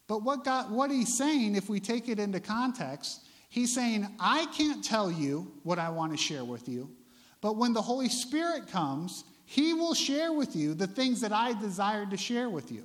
But 0.06 0.22
what 0.22 0.46
God 0.46 0.70
what 0.70 0.90
he's 0.90 1.14
saying 1.14 1.56
if 1.56 1.68
we 1.68 1.78
take 1.78 2.08
it 2.08 2.18
into 2.18 2.40
context, 2.40 3.26
he's 3.50 3.74
saying 3.74 4.08
I 4.18 4.46
can't 4.46 4.82
tell 4.82 5.12
you 5.12 5.52
what 5.62 5.78
I 5.78 5.90
want 5.90 6.12
to 6.12 6.16
share 6.16 6.42
with 6.42 6.70
you, 6.70 6.88
but 7.42 7.56
when 7.58 7.74
the 7.74 7.82
Holy 7.82 8.08
Spirit 8.08 8.66
comes, 8.66 9.24
he 9.44 9.74
will 9.74 9.92
share 9.92 10.32
with 10.32 10.56
you 10.56 10.72
the 10.72 10.86
things 10.86 11.20
that 11.20 11.32
I 11.32 11.52
desired 11.52 12.08
to 12.12 12.16
share 12.16 12.48
with 12.48 12.72
you. 12.72 12.82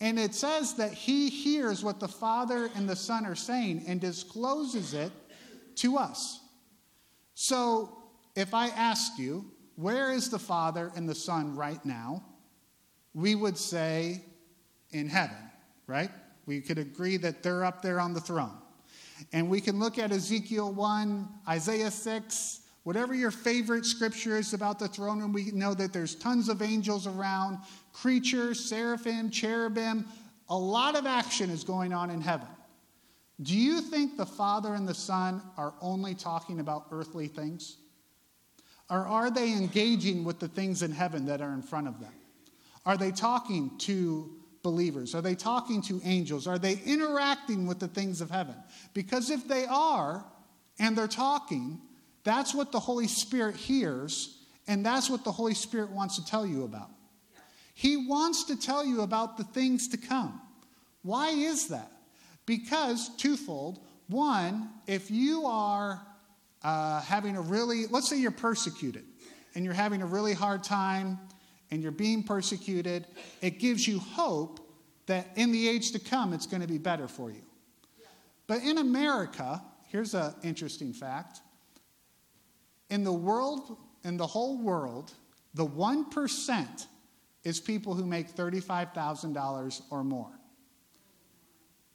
And 0.00 0.18
it 0.18 0.34
says 0.34 0.72
that 0.76 0.94
he 0.94 1.28
hears 1.28 1.84
what 1.84 2.00
the 2.00 2.08
Father 2.08 2.70
and 2.74 2.88
the 2.88 2.96
Son 2.96 3.26
are 3.26 3.34
saying 3.34 3.84
and 3.86 4.00
discloses 4.00 4.94
it 4.94 5.12
to 5.76 5.98
us. 5.98 6.40
So 7.34 7.99
if 8.34 8.54
I 8.54 8.68
asked 8.68 9.18
you, 9.18 9.50
where 9.76 10.12
is 10.12 10.28
the 10.28 10.38
Father 10.38 10.92
and 10.94 11.08
the 11.08 11.14
Son 11.14 11.56
right 11.56 11.84
now? 11.84 12.24
We 13.14 13.34
would 13.34 13.56
say, 13.56 14.22
in 14.92 15.08
heaven, 15.08 15.36
right? 15.86 16.10
We 16.46 16.60
could 16.60 16.78
agree 16.78 17.16
that 17.18 17.42
they're 17.42 17.64
up 17.64 17.82
there 17.82 18.00
on 18.00 18.12
the 18.12 18.20
throne. 18.20 18.56
And 19.32 19.48
we 19.48 19.60
can 19.60 19.78
look 19.78 19.98
at 19.98 20.12
Ezekiel 20.12 20.72
1, 20.72 21.28
Isaiah 21.48 21.90
6, 21.90 22.60
whatever 22.84 23.14
your 23.14 23.30
favorite 23.30 23.84
scripture 23.84 24.38
is 24.38 24.54
about 24.54 24.78
the 24.78 24.88
throne 24.88 25.20
room, 25.20 25.32
we 25.32 25.50
know 25.52 25.74
that 25.74 25.92
there's 25.92 26.14
tons 26.14 26.48
of 26.48 26.62
angels 26.62 27.06
around, 27.06 27.58
creatures, 27.92 28.58
seraphim, 28.64 29.30
cherubim. 29.30 30.06
A 30.48 30.56
lot 30.56 30.96
of 30.96 31.06
action 31.06 31.50
is 31.50 31.62
going 31.62 31.92
on 31.92 32.10
in 32.10 32.20
heaven. 32.20 32.48
Do 33.42 33.56
you 33.56 33.80
think 33.80 34.16
the 34.16 34.26
Father 34.26 34.74
and 34.74 34.86
the 34.86 34.94
Son 34.94 35.42
are 35.56 35.74
only 35.80 36.14
talking 36.14 36.60
about 36.60 36.86
earthly 36.90 37.28
things? 37.28 37.76
Or 38.90 39.06
are 39.06 39.30
they 39.30 39.52
engaging 39.52 40.24
with 40.24 40.40
the 40.40 40.48
things 40.48 40.82
in 40.82 40.90
heaven 40.90 41.26
that 41.26 41.40
are 41.40 41.52
in 41.52 41.62
front 41.62 41.86
of 41.86 42.00
them? 42.00 42.12
Are 42.84 42.96
they 42.96 43.12
talking 43.12 43.70
to 43.78 44.30
believers? 44.62 45.14
Are 45.14 45.22
they 45.22 45.34
talking 45.34 45.80
to 45.82 46.00
angels? 46.04 46.46
Are 46.46 46.58
they 46.58 46.78
interacting 46.84 47.66
with 47.66 47.78
the 47.78 47.88
things 47.88 48.20
of 48.20 48.30
heaven? 48.30 48.56
Because 48.92 49.30
if 49.30 49.46
they 49.46 49.64
are, 49.66 50.24
and 50.80 50.96
they're 50.96 51.06
talking, 51.06 51.80
that's 52.24 52.54
what 52.54 52.72
the 52.72 52.80
Holy 52.80 53.06
Spirit 53.06 53.54
hears, 53.54 54.38
and 54.66 54.84
that's 54.84 55.08
what 55.08 55.24
the 55.24 55.32
Holy 55.32 55.54
Spirit 55.54 55.90
wants 55.90 56.16
to 56.16 56.24
tell 56.24 56.46
you 56.46 56.64
about. 56.64 56.90
He 57.74 57.96
wants 58.08 58.44
to 58.44 58.56
tell 58.58 58.84
you 58.84 59.02
about 59.02 59.36
the 59.36 59.44
things 59.44 59.88
to 59.88 59.96
come. 59.96 60.40
Why 61.02 61.30
is 61.30 61.68
that? 61.68 61.90
Because, 62.44 63.10
twofold. 63.16 63.78
One, 64.08 64.70
if 64.86 65.10
you 65.10 65.46
are 65.46 66.02
uh, 66.62 67.00
having 67.02 67.36
a 67.36 67.40
really, 67.40 67.86
let's 67.86 68.08
say 68.08 68.18
you're 68.18 68.30
persecuted 68.30 69.04
and 69.54 69.64
you're 69.64 69.74
having 69.74 70.02
a 70.02 70.06
really 70.06 70.34
hard 70.34 70.62
time 70.62 71.18
and 71.70 71.82
you're 71.82 71.92
being 71.92 72.22
persecuted, 72.22 73.06
it 73.40 73.58
gives 73.58 73.86
you 73.86 73.98
hope 73.98 74.60
that 75.06 75.28
in 75.36 75.52
the 75.52 75.68
age 75.68 75.92
to 75.92 75.98
come 75.98 76.32
it's 76.32 76.46
going 76.46 76.62
to 76.62 76.68
be 76.68 76.78
better 76.78 77.08
for 77.08 77.30
you. 77.30 77.42
But 78.46 78.62
in 78.62 78.78
America, 78.78 79.62
here's 79.86 80.14
an 80.14 80.34
interesting 80.42 80.92
fact 80.92 81.40
in 82.90 83.04
the 83.04 83.12
world, 83.12 83.76
in 84.02 84.16
the 84.16 84.26
whole 84.26 84.58
world, 84.58 85.12
the 85.54 85.66
1% 85.66 86.86
is 87.44 87.60
people 87.60 87.94
who 87.94 88.04
make 88.04 88.34
$35,000 88.34 89.82
or 89.90 90.04
more. 90.04 90.32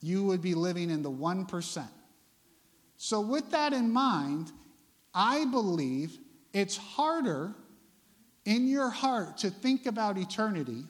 You 0.02 0.24
would 0.24 0.42
be 0.42 0.56
living 0.56 0.90
in 0.90 1.02
the 1.02 1.12
1%. 1.12 1.88
So, 2.98 3.20
with 3.22 3.52
that 3.52 3.74
in 3.74 3.92
mind, 3.92 4.52
I 5.14 5.46
believe 5.46 6.18
it's 6.54 6.78
harder 6.78 7.54
in 8.46 8.68
your 8.68 8.90
heart 8.90 9.38
to 9.40 9.50
think 9.50 9.86
about 9.86 10.18
eternity 10.18 10.84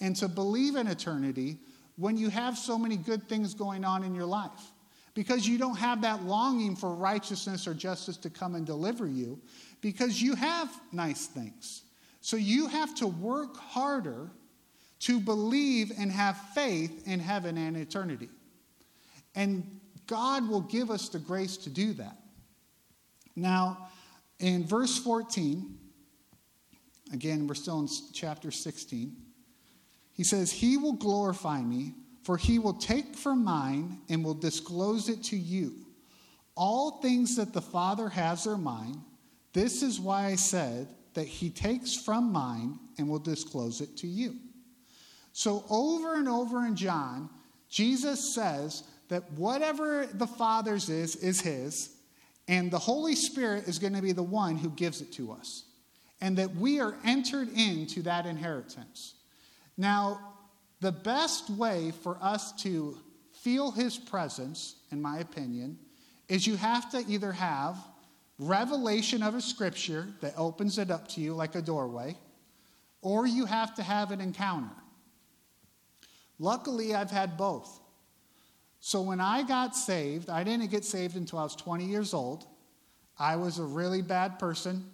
and 0.00 0.16
to 0.16 0.28
believe 0.28 0.76
in 0.76 0.86
eternity 0.86 1.58
when 1.96 2.16
you 2.16 2.30
have 2.30 2.56
so 2.58 2.78
many 2.78 2.96
good 2.96 3.28
things 3.28 3.54
going 3.54 3.84
on 3.84 4.02
in 4.04 4.14
your 4.14 4.26
life. 4.26 4.72
because 5.14 5.46
you 5.46 5.58
don't 5.58 5.76
have 5.76 6.02
that 6.02 6.22
longing 6.24 6.76
for 6.76 6.94
righteousness 6.94 7.66
or 7.66 7.74
justice 7.74 8.16
to 8.16 8.30
come 8.30 8.54
and 8.54 8.64
deliver 8.64 9.08
you 9.08 9.40
because 9.80 10.22
you 10.22 10.34
have 10.34 10.70
nice 10.92 11.26
things. 11.26 11.82
So 12.20 12.36
you 12.36 12.68
have 12.68 12.94
to 12.96 13.06
work 13.06 13.56
harder 13.56 14.30
to 15.00 15.18
believe 15.18 15.92
and 15.98 16.12
have 16.12 16.36
faith 16.54 17.06
in 17.08 17.18
heaven 17.18 17.56
and 17.56 17.76
eternity. 17.76 18.28
And 19.34 19.79
God 20.10 20.48
will 20.48 20.62
give 20.62 20.90
us 20.90 21.08
the 21.08 21.20
grace 21.20 21.56
to 21.58 21.70
do 21.70 21.92
that. 21.92 22.16
Now, 23.36 23.88
in 24.40 24.66
verse 24.66 24.98
14, 24.98 25.78
again, 27.12 27.46
we're 27.46 27.54
still 27.54 27.78
in 27.78 27.88
chapter 28.12 28.50
16, 28.50 29.16
he 30.12 30.24
says, 30.24 30.50
He 30.50 30.76
will 30.76 30.94
glorify 30.94 31.62
me, 31.62 31.94
for 32.24 32.36
he 32.36 32.58
will 32.58 32.74
take 32.74 33.14
from 33.14 33.44
mine 33.44 34.00
and 34.08 34.24
will 34.24 34.34
disclose 34.34 35.08
it 35.08 35.22
to 35.24 35.36
you. 35.36 35.76
All 36.56 37.00
things 37.00 37.36
that 37.36 37.52
the 37.52 37.62
Father 37.62 38.08
has 38.08 38.48
are 38.48 38.58
mine. 38.58 39.00
This 39.52 39.80
is 39.80 40.00
why 40.00 40.26
I 40.26 40.34
said 40.34 40.88
that 41.14 41.28
he 41.28 41.50
takes 41.50 41.94
from 41.94 42.32
mine 42.32 42.80
and 42.98 43.08
will 43.08 43.20
disclose 43.20 43.80
it 43.80 43.96
to 43.98 44.08
you. 44.08 44.34
So, 45.32 45.64
over 45.70 46.16
and 46.16 46.28
over 46.28 46.66
in 46.66 46.74
John, 46.74 47.30
Jesus 47.68 48.34
says 48.34 48.82
that 49.10 49.30
whatever 49.32 50.06
the 50.06 50.26
Father's 50.26 50.88
is, 50.88 51.16
is 51.16 51.40
his, 51.40 51.90
and 52.48 52.70
the 52.70 52.78
Holy 52.78 53.14
Spirit 53.14 53.68
is 53.68 53.78
going 53.78 53.92
to 53.92 54.02
be 54.02 54.12
the 54.12 54.22
one 54.22 54.56
who 54.56 54.70
gives 54.70 55.00
it 55.00 55.12
to 55.12 55.32
us. 55.32 55.64
And 56.20 56.36
that 56.38 56.54
we 56.54 56.80
are 56.80 56.96
entered 57.04 57.48
into 57.56 58.02
that 58.02 58.26
inheritance. 58.26 59.14
Now, 59.76 60.20
the 60.80 60.92
best 60.92 61.50
way 61.50 61.92
for 62.02 62.18
us 62.20 62.52
to 62.62 62.98
feel 63.42 63.70
his 63.70 63.98
presence, 63.98 64.76
in 64.90 65.02
my 65.02 65.18
opinion, 65.18 65.78
is 66.28 66.46
you 66.46 66.56
have 66.56 66.90
to 66.90 67.04
either 67.08 67.32
have 67.32 67.76
revelation 68.38 69.22
of 69.22 69.34
a 69.34 69.40
scripture 69.40 70.06
that 70.20 70.34
opens 70.36 70.78
it 70.78 70.90
up 70.90 71.08
to 71.08 71.20
you 71.20 71.34
like 71.34 71.54
a 71.54 71.62
doorway, 71.62 72.16
or 73.02 73.26
you 73.26 73.44
have 73.46 73.74
to 73.74 73.82
have 73.82 74.12
an 74.12 74.20
encounter. 74.20 74.70
Luckily, 76.38 76.94
I've 76.94 77.10
had 77.10 77.36
both. 77.36 77.80
So 78.80 79.02
when 79.02 79.20
I 79.20 79.42
got 79.42 79.76
saved, 79.76 80.30
I 80.30 80.42
didn't 80.42 80.70
get 80.70 80.84
saved 80.84 81.16
until 81.16 81.38
I 81.38 81.42
was 81.42 81.54
20 81.54 81.84
years 81.84 82.14
old. 82.14 82.46
I 83.18 83.36
was 83.36 83.58
a 83.58 83.64
really 83.64 84.02
bad 84.02 84.38
person, 84.38 84.84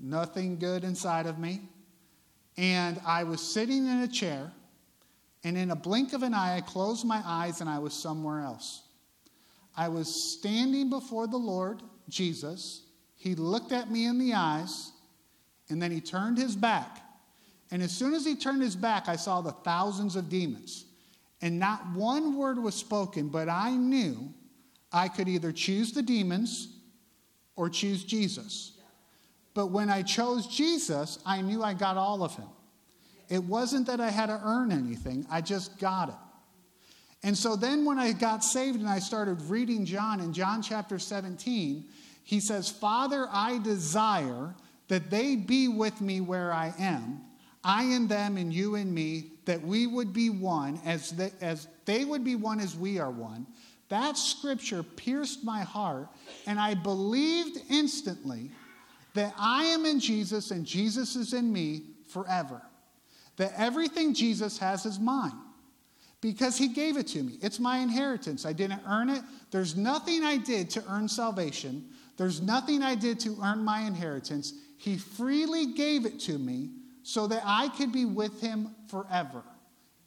nothing 0.00 0.58
good 0.58 0.84
inside 0.84 1.26
of 1.26 1.38
me. 1.38 1.62
And 2.56 3.00
I 3.06 3.22
was 3.22 3.40
sitting 3.40 3.86
in 3.86 4.00
a 4.00 4.08
chair, 4.08 4.50
and 5.44 5.56
in 5.56 5.70
a 5.70 5.76
blink 5.76 6.12
of 6.12 6.24
an 6.24 6.34
eye, 6.34 6.56
I 6.56 6.60
closed 6.60 7.06
my 7.06 7.22
eyes 7.24 7.60
and 7.60 7.70
I 7.70 7.78
was 7.78 7.94
somewhere 7.94 8.40
else. 8.40 8.82
I 9.76 9.88
was 9.88 10.12
standing 10.12 10.90
before 10.90 11.28
the 11.28 11.36
Lord 11.36 11.82
Jesus. 12.08 12.82
He 13.14 13.36
looked 13.36 13.70
at 13.70 13.90
me 13.90 14.06
in 14.06 14.18
the 14.18 14.34
eyes, 14.34 14.90
and 15.68 15.80
then 15.80 15.92
he 15.92 16.00
turned 16.00 16.36
his 16.36 16.56
back 16.56 17.02
and 17.70 17.82
as 17.82 17.92
soon 17.92 18.14
as 18.14 18.24
he 18.24 18.34
turned 18.34 18.62
his 18.62 18.76
back, 18.76 19.08
I 19.08 19.16
saw 19.16 19.40
the 19.40 19.52
thousands 19.52 20.16
of 20.16 20.28
demons. 20.28 20.86
And 21.40 21.58
not 21.58 21.92
one 21.94 22.36
word 22.36 22.58
was 22.58 22.74
spoken, 22.74 23.28
but 23.28 23.48
I 23.48 23.70
knew 23.70 24.32
I 24.92 25.08
could 25.08 25.28
either 25.28 25.52
choose 25.52 25.92
the 25.92 26.02
demons 26.02 26.76
or 27.54 27.68
choose 27.68 28.04
Jesus. 28.04 28.72
But 29.54 29.66
when 29.66 29.90
I 29.90 30.02
chose 30.02 30.46
Jesus, 30.46 31.18
I 31.24 31.40
knew 31.40 31.62
I 31.62 31.74
got 31.74 31.96
all 31.96 32.22
of 32.22 32.34
him. 32.34 32.48
It 33.28 33.42
wasn't 33.42 33.86
that 33.86 34.00
I 34.00 34.10
had 34.10 34.26
to 34.26 34.40
earn 34.44 34.72
anything, 34.72 35.26
I 35.30 35.40
just 35.40 35.78
got 35.78 36.08
it. 36.08 36.14
And 37.22 37.36
so 37.36 37.56
then 37.56 37.84
when 37.84 37.98
I 37.98 38.12
got 38.12 38.44
saved 38.44 38.78
and 38.78 38.88
I 38.88 39.00
started 39.00 39.42
reading 39.42 39.84
John 39.84 40.20
in 40.20 40.32
John 40.32 40.62
chapter 40.62 40.98
17, 40.98 41.84
he 42.22 42.40
says, 42.40 42.70
Father, 42.70 43.26
I 43.32 43.58
desire 43.58 44.54
that 44.86 45.10
they 45.10 45.34
be 45.34 45.66
with 45.66 46.00
me 46.00 46.20
where 46.20 46.52
I 46.52 46.72
am 46.78 47.20
I 47.64 47.84
and 47.84 48.08
them 48.08 48.36
and 48.36 48.52
you 48.52 48.76
and 48.76 48.92
me, 48.92 49.32
that 49.44 49.62
we 49.62 49.86
would 49.86 50.12
be 50.12 50.30
one 50.30 50.80
as 50.84 51.10
they, 51.10 51.32
as 51.40 51.68
they 51.84 52.04
would 52.04 52.24
be 52.24 52.36
one 52.36 52.60
as 52.60 52.76
we 52.76 52.98
are 52.98 53.10
one. 53.10 53.46
That 53.88 54.18
scripture 54.18 54.82
pierced 54.82 55.44
my 55.44 55.62
heart, 55.62 56.08
and 56.46 56.60
I 56.60 56.74
believed 56.74 57.58
instantly 57.70 58.50
that 59.14 59.34
I 59.38 59.64
am 59.64 59.86
in 59.86 59.98
Jesus 59.98 60.50
and 60.50 60.64
Jesus 60.64 61.16
is 61.16 61.32
in 61.32 61.52
me 61.52 61.82
forever. 62.08 62.62
That 63.36 63.52
everything 63.56 64.14
Jesus 64.14 64.58
has 64.58 64.84
is 64.84 64.98
mine 64.98 65.32
because 66.20 66.58
he 66.58 66.68
gave 66.68 66.96
it 66.96 67.06
to 67.08 67.22
me. 67.22 67.38
It's 67.40 67.60
my 67.60 67.78
inheritance. 67.78 68.44
I 68.44 68.52
didn't 68.52 68.82
earn 68.86 69.08
it. 69.08 69.22
There's 69.50 69.76
nothing 69.76 70.24
I 70.24 70.36
did 70.36 70.68
to 70.70 70.84
earn 70.88 71.08
salvation, 71.08 71.88
there's 72.16 72.40
nothing 72.42 72.82
I 72.82 72.94
did 72.94 73.20
to 73.20 73.36
earn 73.42 73.64
my 73.64 73.82
inheritance. 73.82 74.52
He 74.76 74.96
freely 74.96 75.72
gave 75.74 76.06
it 76.06 76.20
to 76.20 76.38
me 76.38 76.70
so 77.08 77.26
that 77.26 77.42
I 77.42 77.70
could 77.70 77.90
be 77.90 78.04
with 78.04 78.38
him 78.38 78.74
forever. 78.90 79.42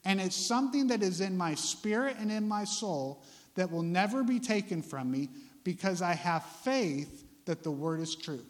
And 0.05 0.21
it's 0.21 0.35
something 0.35 0.85
that 0.89 1.01
is 1.01 1.19
in 1.19 1.35
my 1.35 1.55
spirit 1.55 2.15
and 2.19 2.31
in 2.31 2.47
my 2.47 2.63
soul 2.63 3.23
that 3.55 3.71
will 3.71 3.81
never 3.81 4.23
be 4.23 4.39
taken 4.39 4.83
from 4.83 5.09
me 5.09 5.29
because 5.63 6.03
I 6.03 6.13
have 6.13 6.45
faith 6.63 7.25
that 7.45 7.63
the 7.63 7.71
word 7.71 8.01
is 8.01 8.13
true. 8.13 8.45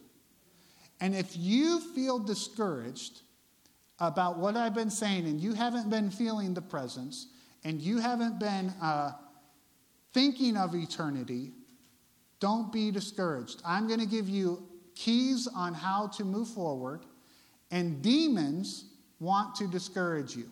And 0.99 1.15
if 1.15 1.37
you 1.37 1.79
feel 1.95 2.19
discouraged 2.19 3.21
about 3.99 4.37
what 4.37 4.57
I've 4.57 4.75
been 4.75 4.91
saying 4.91 5.27
and 5.27 5.39
you 5.39 5.53
haven't 5.53 5.89
been 5.89 6.11
feeling 6.11 6.53
the 6.53 6.61
presence 6.61 7.27
and 7.63 7.81
you 7.81 7.99
haven't 7.99 8.37
been 8.37 8.73
uh, 8.81 9.13
thinking 10.11 10.57
of 10.57 10.75
eternity, 10.75 11.53
don't 12.41 12.69
be 12.73 12.91
discouraged. 12.91 13.61
I'm 13.65 13.87
going 13.87 14.01
to 14.01 14.05
give 14.05 14.27
you 14.27 14.67
keys 14.93 15.47
on 15.47 15.73
how 15.73 16.07
to 16.07 16.25
move 16.25 16.49
forward 16.49 17.05
and 17.71 18.01
demons 18.01 18.85
want 19.19 19.55
to 19.55 19.67
discourage 19.67 20.35
you. 20.35 20.49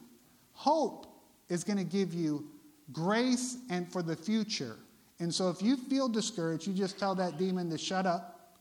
Hope 0.54 1.08
is 1.50 1.64
going 1.64 1.78
to 1.78 1.84
give 1.84 2.14
you 2.14 2.48
grace 2.92 3.58
and 3.70 3.92
for 3.92 4.02
the 4.02 4.16
future. 4.16 4.78
And 5.20 5.34
so 5.34 5.50
if 5.50 5.62
you 5.62 5.76
feel 5.76 6.08
discouraged, 6.08 6.68
you 6.68 6.74
just 6.74 6.98
tell 6.98 7.16
that 7.16 7.38
demon 7.38 7.70
to 7.72 7.78
shut 7.78 8.06
up 8.06 8.58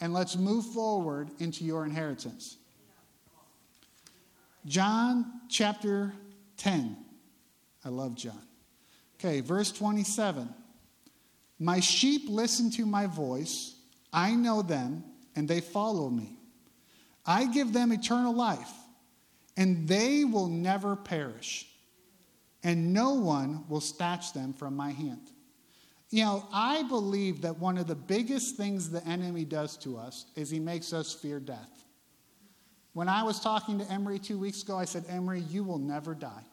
and 0.00 0.12
let's 0.12 0.36
move 0.36 0.64
forward 0.66 1.30
into 1.38 1.64
your 1.64 1.84
inheritance. 1.84 2.56
John 4.64 5.40
chapter 5.48 6.12
10. 6.56 6.96
I 7.84 7.88
love 7.88 8.14
John. 8.14 8.40
Okay, 9.18 9.40
verse 9.40 9.70
27. 9.72 10.48
My 11.58 11.80
sheep 11.80 12.22
listen 12.28 12.70
to 12.72 12.86
my 12.86 13.06
voice. 13.06 13.76
I 14.12 14.34
know 14.34 14.62
them, 14.62 15.04
and 15.36 15.48
they 15.48 15.60
follow 15.60 16.10
me. 16.10 16.36
I 17.24 17.46
give 17.46 17.72
them 17.72 17.92
eternal 17.92 18.34
life, 18.34 18.72
and 19.56 19.86
they 19.86 20.24
will 20.24 20.48
never 20.48 20.96
perish, 20.96 21.66
and 22.62 22.92
no 22.92 23.14
one 23.14 23.64
will 23.68 23.80
snatch 23.80 24.32
them 24.32 24.52
from 24.52 24.76
my 24.76 24.90
hand. 24.90 25.30
You 26.10 26.24
know, 26.24 26.46
I 26.52 26.82
believe 26.82 27.40
that 27.42 27.58
one 27.58 27.78
of 27.78 27.86
the 27.86 27.94
biggest 27.94 28.56
things 28.56 28.90
the 28.90 29.06
enemy 29.06 29.44
does 29.44 29.76
to 29.78 29.96
us 29.96 30.26
is 30.36 30.50
he 30.50 30.60
makes 30.60 30.92
us 30.92 31.14
fear 31.14 31.40
death. 31.40 31.84
When 32.92 33.08
I 33.08 33.22
was 33.22 33.40
talking 33.40 33.78
to 33.78 33.90
Emery 33.90 34.18
two 34.18 34.38
weeks 34.38 34.62
ago, 34.62 34.78
I 34.78 34.84
said, 34.84 35.04
Emery, 35.08 35.40
you 35.40 35.64
will 35.64 35.78
never 35.78 36.14
die. 36.14 36.44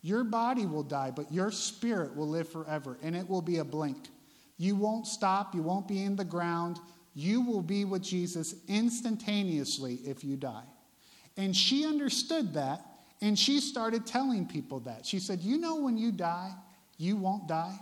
Your 0.00 0.24
body 0.24 0.66
will 0.66 0.82
die, 0.82 1.10
but 1.10 1.32
your 1.32 1.50
spirit 1.50 2.16
will 2.16 2.28
live 2.28 2.48
forever, 2.48 2.98
and 3.02 3.14
it 3.14 3.28
will 3.28 3.42
be 3.42 3.58
a 3.58 3.64
blink. 3.64 4.08
You 4.56 4.76
won't 4.76 5.06
stop, 5.06 5.54
you 5.54 5.62
won't 5.62 5.88
be 5.88 6.02
in 6.02 6.16
the 6.16 6.24
ground, 6.24 6.78
you 7.14 7.42
will 7.42 7.62
be 7.62 7.84
with 7.84 8.02
Jesus 8.02 8.56
instantaneously 8.68 10.00
if 10.04 10.24
you 10.24 10.36
die. 10.36 10.64
And 11.36 11.56
she 11.56 11.86
understood 11.86 12.54
that, 12.54 12.84
and 13.20 13.38
she 13.38 13.60
started 13.60 14.06
telling 14.06 14.46
people 14.46 14.80
that. 14.80 15.06
She 15.06 15.20
said, 15.20 15.40
You 15.40 15.58
know, 15.58 15.76
when 15.76 15.96
you 15.96 16.10
die, 16.12 16.52
you 16.98 17.16
won't 17.16 17.46
die, 17.46 17.78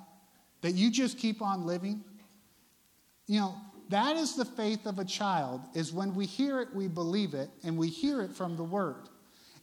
that 0.60 0.72
you 0.72 0.90
just 0.90 1.18
keep 1.18 1.40
on 1.42 1.66
living. 1.66 2.04
You 3.26 3.40
know, 3.40 3.54
that 3.88 4.16
is 4.16 4.36
the 4.36 4.44
faith 4.44 4.86
of 4.86 4.98
a 4.98 5.04
child, 5.04 5.62
is 5.74 5.92
when 5.92 6.14
we 6.14 6.26
hear 6.26 6.60
it, 6.60 6.68
we 6.74 6.88
believe 6.88 7.34
it, 7.34 7.50
and 7.64 7.76
we 7.76 7.88
hear 7.88 8.20
it 8.22 8.32
from 8.32 8.56
the 8.56 8.64
word. 8.64 9.08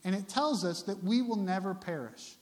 And 0.04 0.16
it 0.16 0.28
tells 0.28 0.66
us 0.66 0.82
that 0.84 1.04
we 1.04 1.22
will 1.22 1.36
never 1.36 1.74
perish. 1.74 2.36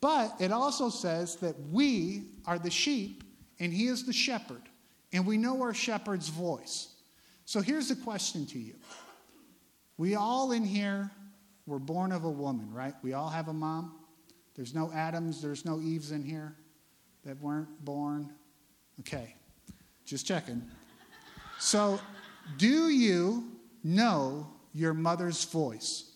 But 0.00 0.34
it 0.40 0.52
also 0.52 0.90
says 0.90 1.36
that 1.36 1.54
we 1.70 2.26
are 2.46 2.58
the 2.58 2.70
sheep, 2.70 3.24
and 3.60 3.72
he 3.72 3.86
is 3.86 4.04
the 4.04 4.12
shepherd 4.12 4.62
and 5.12 5.26
we 5.26 5.38
know 5.38 5.62
our 5.62 5.74
shepherd's 5.74 6.28
voice. 6.28 6.88
So 7.44 7.60
here's 7.60 7.88
the 7.88 7.96
question 7.96 8.46
to 8.46 8.58
you. 8.58 8.74
We 9.96 10.14
all 10.14 10.52
in 10.52 10.64
here 10.64 11.10
were 11.66 11.78
born 11.78 12.12
of 12.12 12.24
a 12.24 12.30
woman, 12.30 12.72
right? 12.72 12.94
We 13.02 13.14
all 13.14 13.28
have 13.28 13.48
a 13.48 13.52
mom. 13.52 13.94
There's 14.54 14.74
no 14.74 14.90
Adams, 14.92 15.40
there's 15.40 15.64
no 15.64 15.80
Eves 15.80 16.10
in 16.10 16.22
here 16.22 16.56
that 17.24 17.40
weren't 17.40 17.84
born. 17.84 18.32
Okay, 19.00 19.34
just 20.04 20.26
checking. 20.26 20.62
So, 21.58 22.00
do 22.56 22.88
you 22.88 23.44
know 23.84 24.46
your 24.72 24.94
mother's 24.94 25.44
voice? 25.44 26.10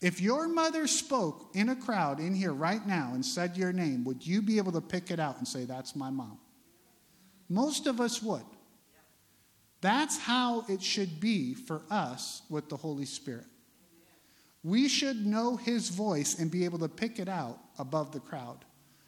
If 0.00 0.20
your 0.20 0.46
mother 0.46 0.86
spoke 0.86 1.50
in 1.54 1.70
a 1.70 1.76
crowd 1.76 2.20
in 2.20 2.34
here 2.34 2.52
right 2.52 2.86
now 2.86 3.10
and 3.14 3.24
said 3.24 3.56
your 3.56 3.72
name, 3.72 4.04
would 4.04 4.24
you 4.24 4.40
be 4.40 4.58
able 4.58 4.72
to 4.72 4.80
pick 4.80 5.10
it 5.10 5.18
out 5.18 5.38
and 5.38 5.48
say, 5.48 5.64
That's 5.64 5.96
my 5.96 6.10
mom? 6.10 6.38
Most 7.48 7.86
of 7.86 8.00
us 8.00 8.22
would. 8.22 8.44
That's 9.80 10.18
how 10.18 10.64
it 10.68 10.82
should 10.82 11.20
be 11.20 11.54
for 11.54 11.82
us 11.90 12.42
with 12.50 12.68
the 12.68 12.76
Holy 12.76 13.04
Spirit. 13.04 13.46
We 14.64 14.88
should 14.88 15.24
know 15.24 15.56
his 15.56 15.88
voice 15.88 16.38
and 16.38 16.50
be 16.50 16.64
able 16.64 16.80
to 16.80 16.88
pick 16.88 17.18
it 17.18 17.28
out 17.28 17.58
above 17.78 18.12
the 18.12 18.20
crowd. 18.20 18.64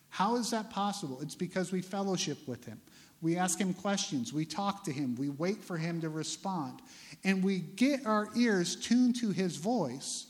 How 0.09 0.37
is 0.37 0.50
that 0.50 0.70
possible? 0.70 1.18
It's 1.22 1.35
because 1.35 1.72
we 1.72 1.83
fellowship 1.83 2.38
with 2.46 2.64
him. 2.64 2.81
We 3.20 3.37
ask 3.37 3.59
him 3.59 3.74
questions. 3.74 4.33
We 4.33 4.44
talk 4.44 4.85
to 4.85 4.92
him. 4.92 5.16
We 5.16 5.29
wait 5.29 5.62
for 5.62 5.76
him 5.76 6.00
to 6.00 6.09
respond. 6.09 6.81
And 7.24 7.44
we 7.44 7.59
get 7.59 8.07
our 8.07 8.29
ears 8.37 8.76
tuned 8.76 9.16
to 9.16 9.31
his 9.31 9.57
voice, 9.57 10.26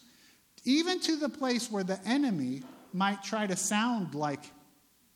even 0.64 1.01
to 1.01 1.16
the 1.16 1.29
place 1.29 1.70
where 1.70 1.85
the 1.85 2.01
enemy 2.05 2.62
might 2.92 3.23
try 3.23 3.46
to 3.46 3.57
sound 3.57 4.14
like 4.14 4.51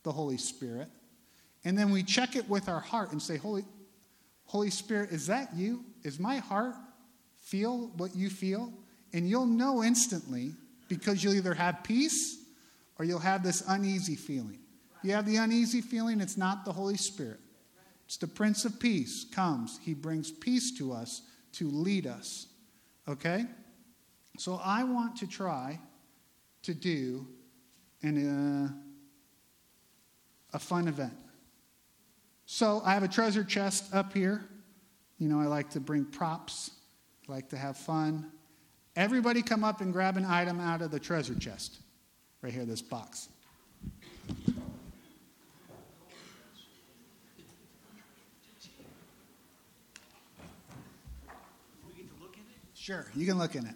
the 0.04 0.12
Holy 0.12 0.38
Spirit. 0.38 0.88
And 1.64 1.78
then 1.78 1.90
we 1.90 2.02
check 2.02 2.36
it 2.36 2.48
with 2.48 2.68
our 2.68 2.80
heart 2.80 3.12
and 3.12 3.20
say, 3.20 3.36
Holy, 3.36 3.64
Holy 4.46 4.70
Spirit, 4.70 5.10
is 5.10 5.26
that 5.28 5.54
you? 5.54 5.84
Is 6.02 6.18
my 6.18 6.36
heart 6.36 6.74
feel 7.42 7.88
what 7.96 8.14
you 8.14 8.28
feel? 8.28 8.72
And 9.12 9.28
you'll 9.28 9.46
know 9.46 9.82
instantly 9.82 10.52
because 10.88 11.24
you'll 11.24 11.34
either 11.34 11.54
have 11.54 11.82
peace 11.82 12.38
or 12.98 13.04
you'll 13.04 13.18
have 13.18 13.42
this 13.42 13.62
uneasy 13.66 14.16
feeling. 14.16 14.58
If 14.98 15.04
You 15.04 15.12
have 15.12 15.26
the 15.26 15.36
uneasy 15.36 15.80
feeling, 15.80 16.20
it's 16.20 16.36
not 16.36 16.64
the 16.64 16.72
Holy 16.72 16.96
Spirit. 16.96 17.40
It's 18.06 18.16
the 18.16 18.26
Prince 18.26 18.64
of 18.64 18.78
Peace 18.78 19.24
comes. 19.24 19.78
He 19.82 19.94
brings 19.94 20.30
peace 20.30 20.76
to 20.78 20.92
us 20.92 21.22
to 21.52 21.68
lead 21.70 22.06
us. 22.06 22.46
Okay? 23.08 23.46
So 24.36 24.60
I 24.62 24.84
want 24.84 25.16
to 25.16 25.26
try 25.26 25.80
to 26.62 26.74
do 26.74 27.26
an, 28.02 28.72
uh, 30.52 30.56
a 30.56 30.58
fun 30.58 30.88
event. 30.88 31.14
So 32.46 32.82
I 32.84 32.92
have 32.94 33.02
a 33.02 33.08
treasure 33.08 33.44
chest 33.44 33.94
up 33.94 34.12
here. 34.12 34.44
You 35.18 35.28
know, 35.28 35.40
I 35.40 35.46
like 35.46 35.70
to 35.70 35.80
bring 35.80 36.04
props, 36.04 36.70
I 37.28 37.32
like 37.32 37.48
to 37.50 37.56
have 37.56 37.76
fun. 37.76 38.30
Everybody 38.96 39.42
come 39.42 39.64
up 39.64 39.80
and 39.80 39.92
grab 39.92 40.16
an 40.16 40.24
item 40.24 40.60
out 40.60 40.82
of 40.82 40.90
the 40.90 41.00
treasure 41.00 41.34
chest. 41.34 41.78
Right 42.42 42.52
here, 42.52 42.64
this 42.64 42.82
box. 42.82 43.28
Sure, 52.74 53.06
you 53.14 53.26
can 53.26 53.38
look 53.38 53.56
in 53.56 53.64
it. 53.64 53.74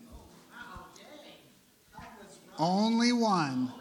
Only 2.59 3.13
one. 3.13 3.73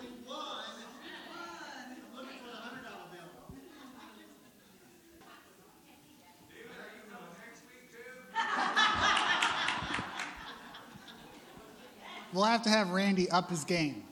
We'll 12.37 12.45
have 12.45 12.61
to 12.65 12.69
have 12.69 12.91
Randy 12.91 13.27
up 13.31 13.49
his 13.49 13.63
game. 13.63 14.03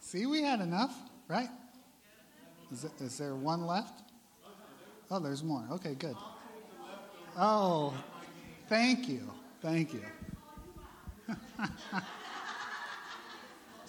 See, 0.00 0.24
we 0.24 0.40
had 0.40 0.60
enough, 0.60 0.96
right? 1.28 1.50
Is, 2.72 2.84
it, 2.84 2.92
is 2.98 3.18
there 3.18 3.34
one 3.34 3.66
left? 3.66 4.04
Oh, 5.10 5.20
there's 5.20 5.44
more. 5.44 5.66
Okay, 5.72 5.94
good. 5.96 6.16
Oh, 7.36 7.92
thank 8.70 9.06
you. 9.06 9.30
Thank 9.60 9.92
you. 9.92 10.04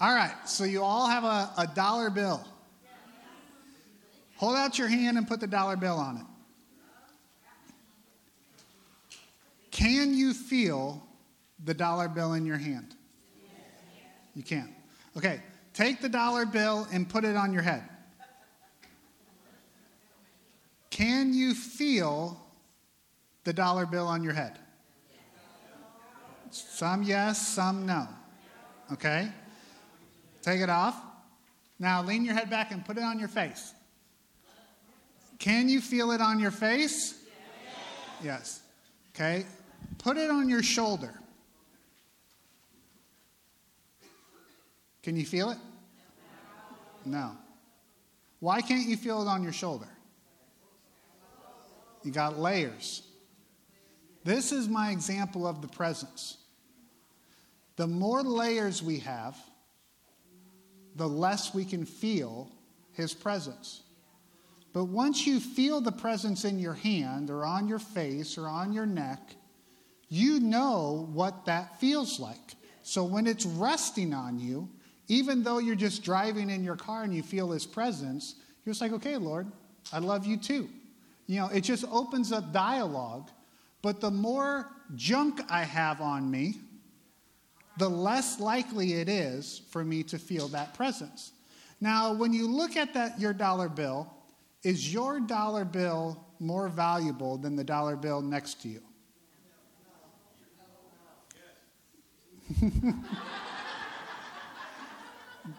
all 0.01 0.13
right, 0.13 0.35
so 0.45 0.65
you 0.65 0.83
all 0.83 1.07
have 1.07 1.23
a, 1.23 1.53
a 1.57 1.71
dollar 1.73 2.09
bill. 2.09 2.45
Hold 4.35 4.57
out 4.57 4.77
your 4.77 4.89
hand 4.89 5.17
and 5.17 5.25
put 5.25 5.39
the 5.39 5.47
dollar 5.47 5.77
bill 5.77 5.95
on 5.95 6.17
it. 6.17 6.25
Can 9.77 10.15
you 10.15 10.33
feel 10.33 11.03
the 11.63 11.73
dollar 11.75 12.07
bill 12.07 12.33
in 12.33 12.47
your 12.47 12.57
hand? 12.57 12.95
You 14.33 14.41
can't. 14.41 14.71
Okay, 15.15 15.39
take 15.71 16.01
the 16.01 16.09
dollar 16.09 16.47
bill 16.47 16.87
and 16.91 17.07
put 17.07 17.23
it 17.23 17.35
on 17.35 17.53
your 17.53 17.61
head. 17.61 17.83
Can 20.89 21.31
you 21.31 21.53
feel 21.53 22.43
the 23.43 23.53
dollar 23.53 23.85
bill 23.85 24.07
on 24.07 24.23
your 24.23 24.33
head? 24.33 24.57
Some 26.49 27.03
yes, 27.03 27.47
some 27.47 27.85
no. 27.85 28.07
Okay? 28.93 29.29
Take 30.41 30.61
it 30.61 30.71
off. 30.71 30.99
Now 31.77 32.01
lean 32.01 32.25
your 32.25 32.33
head 32.33 32.49
back 32.49 32.71
and 32.71 32.83
put 32.83 32.97
it 32.97 33.03
on 33.03 33.19
your 33.19 33.27
face. 33.27 33.75
Can 35.37 35.69
you 35.69 35.81
feel 35.81 36.09
it 36.09 36.19
on 36.19 36.39
your 36.39 36.49
face? 36.49 37.13
Yes. 38.23 38.63
Okay? 39.13 39.45
Put 39.97 40.17
it 40.17 40.29
on 40.29 40.49
your 40.49 40.63
shoulder. 40.63 41.13
Can 45.03 45.15
you 45.15 45.25
feel 45.25 45.51
it? 45.51 45.57
No. 47.05 47.31
Why 48.39 48.61
can't 48.61 48.87
you 48.87 48.97
feel 48.97 49.21
it 49.21 49.27
on 49.27 49.41
your 49.41 49.53
shoulder? 49.53 49.87
You 52.03 52.11
got 52.11 52.37
layers. 52.37 53.03
This 54.23 54.51
is 54.51 54.67
my 54.67 54.91
example 54.91 55.47
of 55.47 55.61
the 55.61 55.67
presence. 55.69 56.37
The 57.77 57.87
more 57.87 58.21
layers 58.23 58.83
we 58.83 58.99
have, 58.99 59.37
the 60.95 61.07
less 61.07 61.53
we 61.53 61.63
can 61.63 61.85
feel 61.85 62.51
his 62.91 63.13
presence. 63.13 63.83
But 64.73 64.85
once 64.85 65.25
you 65.25 65.39
feel 65.39 65.79
the 65.79 65.91
presence 65.91 66.43
in 66.43 66.59
your 66.59 66.73
hand 66.73 67.29
or 67.29 67.45
on 67.45 67.67
your 67.67 67.79
face 67.79 68.37
or 68.37 68.47
on 68.47 68.73
your 68.73 68.85
neck, 68.85 69.36
you 70.09 70.39
know 70.39 71.09
what 71.13 71.45
that 71.45 71.79
feels 71.79 72.19
like. 72.19 72.55
So 72.83 73.03
when 73.03 73.27
it's 73.27 73.45
resting 73.45 74.13
on 74.13 74.39
you, 74.39 74.69
even 75.07 75.43
though 75.43 75.57
you're 75.57 75.75
just 75.75 76.03
driving 76.03 76.49
in 76.49 76.63
your 76.63 76.75
car 76.75 77.03
and 77.03 77.13
you 77.13 77.23
feel 77.23 77.51
his 77.51 77.65
presence, 77.65 78.35
you're 78.63 78.73
just 78.73 78.81
like, 78.81 78.93
okay, 78.93 79.17
Lord, 79.17 79.47
I 79.91 79.99
love 79.99 80.25
you 80.25 80.37
too. 80.37 80.69
You 81.27 81.41
know, 81.41 81.47
it 81.47 81.61
just 81.61 81.85
opens 81.91 82.31
up 82.31 82.53
dialogue. 82.53 83.29
But 83.81 84.01
the 84.01 84.11
more 84.11 84.69
junk 84.95 85.41
I 85.49 85.63
have 85.63 86.01
on 86.01 86.29
me, 86.29 86.55
the 87.77 87.89
less 87.89 88.39
likely 88.39 88.93
it 88.93 89.07
is 89.07 89.61
for 89.69 89.83
me 89.83 90.03
to 90.03 90.17
feel 90.17 90.47
that 90.49 90.73
presence. 90.73 91.31
Now, 91.79 92.13
when 92.13 92.33
you 92.33 92.47
look 92.47 92.75
at 92.75 92.93
that 92.95 93.19
your 93.19 93.33
dollar 93.33 93.69
bill, 93.69 94.11
is 94.63 94.91
your 94.91 95.19
dollar 95.19 95.63
bill 95.63 96.25
more 96.39 96.69
valuable 96.69 97.37
than 97.37 97.55
the 97.55 97.63
dollar 97.63 97.95
bill 97.95 98.21
next 98.21 98.61
to 98.63 98.69
you? 98.69 98.81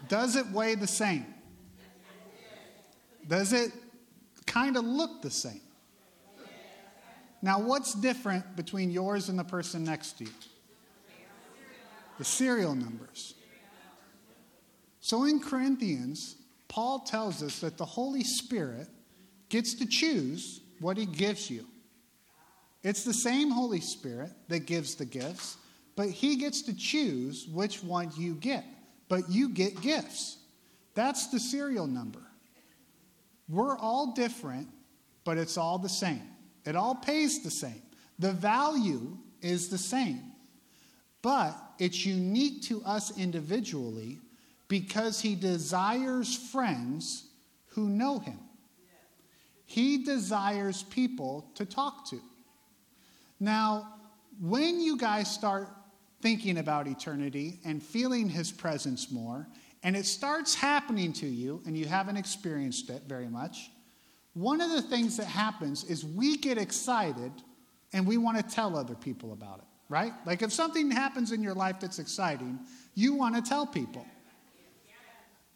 Does 0.09 0.37
it 0.37 0.47
weigh 0.49 0.75
the 0.75 0.87
same? 0.87 1.27
Does 3.27 3.53
it 3.53 3.73
kind 4.49 4.77
of 4.77 4.85
look 4.85 5.23
the 5.23 5.31
same. 5.31 5.61
Now, 7.41 7.61
what's 7.61 7.95
different 7.95 8.57
between 8.57 8.91
yours 8.91 9.29
and 9.29 9.39
the 9.39 9.45
person 9.45 9.85
next 9.85 10.19
to 10.19 10.25
you? 10.25 10.31
The 12.19 12.25
serial 12.25 12.75
numbers. 12.75 13.35
So 15.01 15.25
in 15.25 15.39
Corinthians, 15.39 16.35
Paul 16.67 17.01
tells 17.01 17.43
us 17.43 17.61
that 17.61 17.79
the 17.79 17.85
Holy 17.85 18.25
Spirit 18.25 18.89
gets 19.49 19.75
to 19.75 19.87
choose 19.87 20.61
what 20.81 20.97
he 20.97 21.07
gives 21.07 21.49
you. 21.49 21.65
It's 22.83 23.05
the 23.05 23.15
same 23.15 23.51
Holy 23.51 23.81
Spirit 23.81 24.33
that 24.49 24.61
gives 24.61 24.97
the 24.97 25.05
gifts, 25.05 25.57
but 25.99 26.11
he 26.11 26.37
gets 26.37 26.63
to 26.63 26.77
choose 26.77 27.49
which 27.49 27.83
one 27.83 28.13
you 28.17 28.37
get. 28.37 28.65
But 29.09 29.29
you 29.29 29.49
get 29.49 29.81
gifts. 29.81 30.37
That's 30.95 31.27
the 31.27 31.41
serial 31.41 31.89
number. 31.89 32.23
We're 33.49 33.77
all 33.77 34.13
different, 34.13 34.69
but 35.25 35.39
it's 35.39 35.57
all 35.57 35.77
the 35.77 35.89
same. 35.89 36.23
It 36.65 36.77
all 36.77 36.95
pays 36.95 37.43
the 37.43 37.51
same. 37.51 37.83
The 38.21 38.31
value 38.31 39.19
is 39.43 39.71
the 39.71 39.79
same. 39.79 40.23
But 41.21 41.57
it's 41.81 42.07
unique 42.07 42.63
to 42.67 42.81
us 42.85 43.19
individually 43.19 44.21
because 44.69 45.21
he 45.21 45.35
desires 45.35 46.37
friends 46.53 47.25
who 47.71 47.89
know 47.89 48.21
him. 48.21 48.39
He 49.67 50.05
desires 50.05 50.85
people 50.85 51.51
to 51.57 51.67
talk 51.67 52.09
to. 52.11 52.21
Now, 53.41 53.95
when 54.41 54.81
you 54.81 54.97
guys 54.97 55.29
start 55.29 55.69
thinking 56.21 56.59
about 56.59 56.87
eternity 56.87 57.61
and 57.65 57.83
feeling 57.83 58.29
his 58.29 58.51
presence 58.51 59.11
more 59.11 59.47
and 59.83 59.97
it 59.97 60.07
starts 60.07 60.55
happening 60.55 61.13
to 61.15 61.27
you, 61.27 61.63
and 61.67 61.77
you 61.77 61.87
haven't 61.87 62.17
experienced 62.17 62.91
it 62.91 63.03
very 63.07 63.29
much, 63.29 63.71
one 64.35 64.61
of 64.61 64.71
the 64.71 64.83
things 64.83 65.17
that 65.17 65.27
happens 65.27 65.85
is 65.85 66.05
we 66.05 66.37
get 66.37 66.59
excited 66.59 67.33
and 67.93 68.07
we 68.07 68.19
want 68.19 68.37
to 68.37 68.43
tell 68.43 68.77
other 68.77 68.95
people 68.95 69.33
about 69.33 69.59
it, 69.59 69.65
right? 69.89 70.13
Like 70.27 70.43
if 70.43 70.53
something 70.53 70.91
happens 70.91 71.33
in 71.33 71.43
your 71.43 71.55
life 71.55 71.77
that's 71.81 71.99
exciting, 71.99 72.59
you 72.95 73.15
want 73.15 73.37
to 73.37 73.43
tell 73.43 73.67
people. 73.67 74.07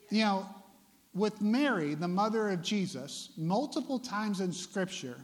You 0.09 0.25
know, 0.25 0.46
with 1.14 1.40
Mary, 1.40 1.94
the 1.94 2.09
mother 2.09 2.51
of 2.51 2.62
Jesus, 2.62 3.31
multiple 3.37 3.98
times 3.98 4.40
in 4.40 4.53
Scripture, 4.53 5.16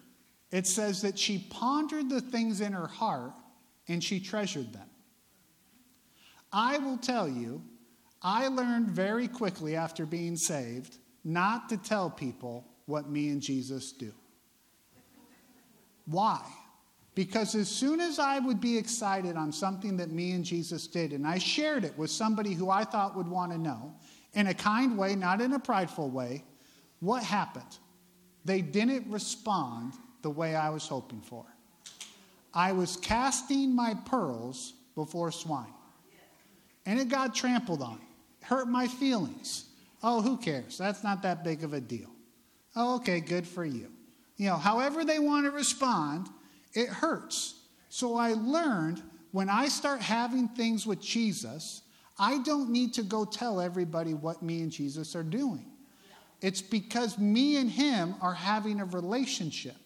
it 0.51 0.66
says 0.66 1.03
that 1.03 1.18
she 1.18 1.46
pondered 1.51 2.11
the 2.11 2.20
things 2.20 2.61
in 2.61 2.72
her 2.72 2.87
heart 2.87 3.33
and 3.87 4.03
she 4.03 4.20
treasured 4.20 4.72
them. 4.72 4.88
I 6.52 6.78
will 6.78 6.96
tell 6.96 7.28
you, 7.28 7.62
I 8.22 8.48
learned 8.48 8.88
very 8.88 9.28
quickly 9.28 9.76
after 9.76 10.06
being 10.06 10.37
saved 10.37 10.98
not 11.24 11.68
to 11.68 11.76
tell 11.76 12.11
people 12.11 12.64
what 12.87 13.11
me 13.11 13.28
and 13.28 13.40
Jesus 13.40 13.92
do. 13.92 14.12
Why? 16.06 16.40
Because 17.14 17.54
as 17.54 17.68
soon 17.68 18.00
as 18.00 18.18
I 18.18 18.38
would 18.38 18.61
be 18.61 18.78
excited 18.78 19.37
on 19.37 19.52
something 19.52 19.96
that 19.98 20.11
me 20.11 20.32
and 20.32 20.44
Jesus 20.44 20.87
did, 20.87 21.12
and 21.12 21.26
I 21.26 21.38
shared 21.38 21.84
it 21.84 21.96
with 21.98 22.11
somebody 22.11 22.54
who 22.54 22.70
I 22.70 22.84
thought 22.84 23.16
would 23.16 23.28
want 23.28 23.52
to 23.52 23.58
know, 23.58 23.94
in 24.34 24.46
a 24.46 24.54
kind 24.54 24.96
way, 24.96 25.14
not 25.16 25.40
in 25.40 25.52
a 25.52 25.58
prideful 25.58 26.11
way, 26.11 26.44
what 27.00 27.22
happened? 27.22 27.78
They 28.44 28.62
didn't 28.62 29.11
respond 29.11 29.94
the 30.22 30.30
way 30.30 30.54
I 30.54 30.70
was 30.70 30.87
hoping 30.87 31.20
for. 31.20 31.44
I 32.54 32.72
was 32.72 32.96
casting 32.96 33.74
my 33.74 33.94
pearls 34.06 34.74
before 34.94 35.30
swine. 35.30 35.74
And 36.88 36.98
it 36.98 37.11
got 37.11 37.35
trampled 37.35 37.83
on, 37.83 38.01
hurt 38.42 38.66
my 38.66 38.88
feelings. 38.88 39.66
Oh, 40.03 40.22
who 40.22 40.38
cares? 40.38 40.79
That's 40.79 41.05
not 41.05 41.20
that 41.20 41.44
big 41.44 41.62
of 41.62 41.74
a 41.74 41.83
deal. 41.83 42.09
Oh, 42.74 42.96
okay, 42.96 43.20
good 43.20 43.46
for 43.46 43.66
you. 43.66 43.88
You 44.38 44.46
know, 44.46 44.57
however 44.57 45.05
they 45.05 45.18
want 45.18 45.44
to 45.44 45.51
respond, 45.51 46.29
it 46.72 46.88
hurts. 46.88 47.57
So 47.90 48.16
I 48.16 48.33
learned 48.33 49.03
when 49.33 49.51
I 49.51 49.68
start 49.68 50.01
having 50.01 50.48
things 50.48 50.87
with 50.87 51.03
Jesus, 51.03 51.83
I 52.18 52.38
don't 52.38 52.70
need 52.70 52.94
to 52.94 53.03
go 53.03 53.27
tell 53.27 53.61
everybody 53.61 54.14
what 54.14 54.42
me 54.42 54.62
and 54.62 54.72
Jesus 54.72 55.14
are 55.14 55.22
doing. 55.22 55.66
It's 56.40 56.62
because 56.62 57.18
me 57.18 57.59
and 57.59 57.68
him 57.68 58.14
are 58.22 58.33
having 58.33 58.81
a 58.81 58.87
relationship. 58.87 59.77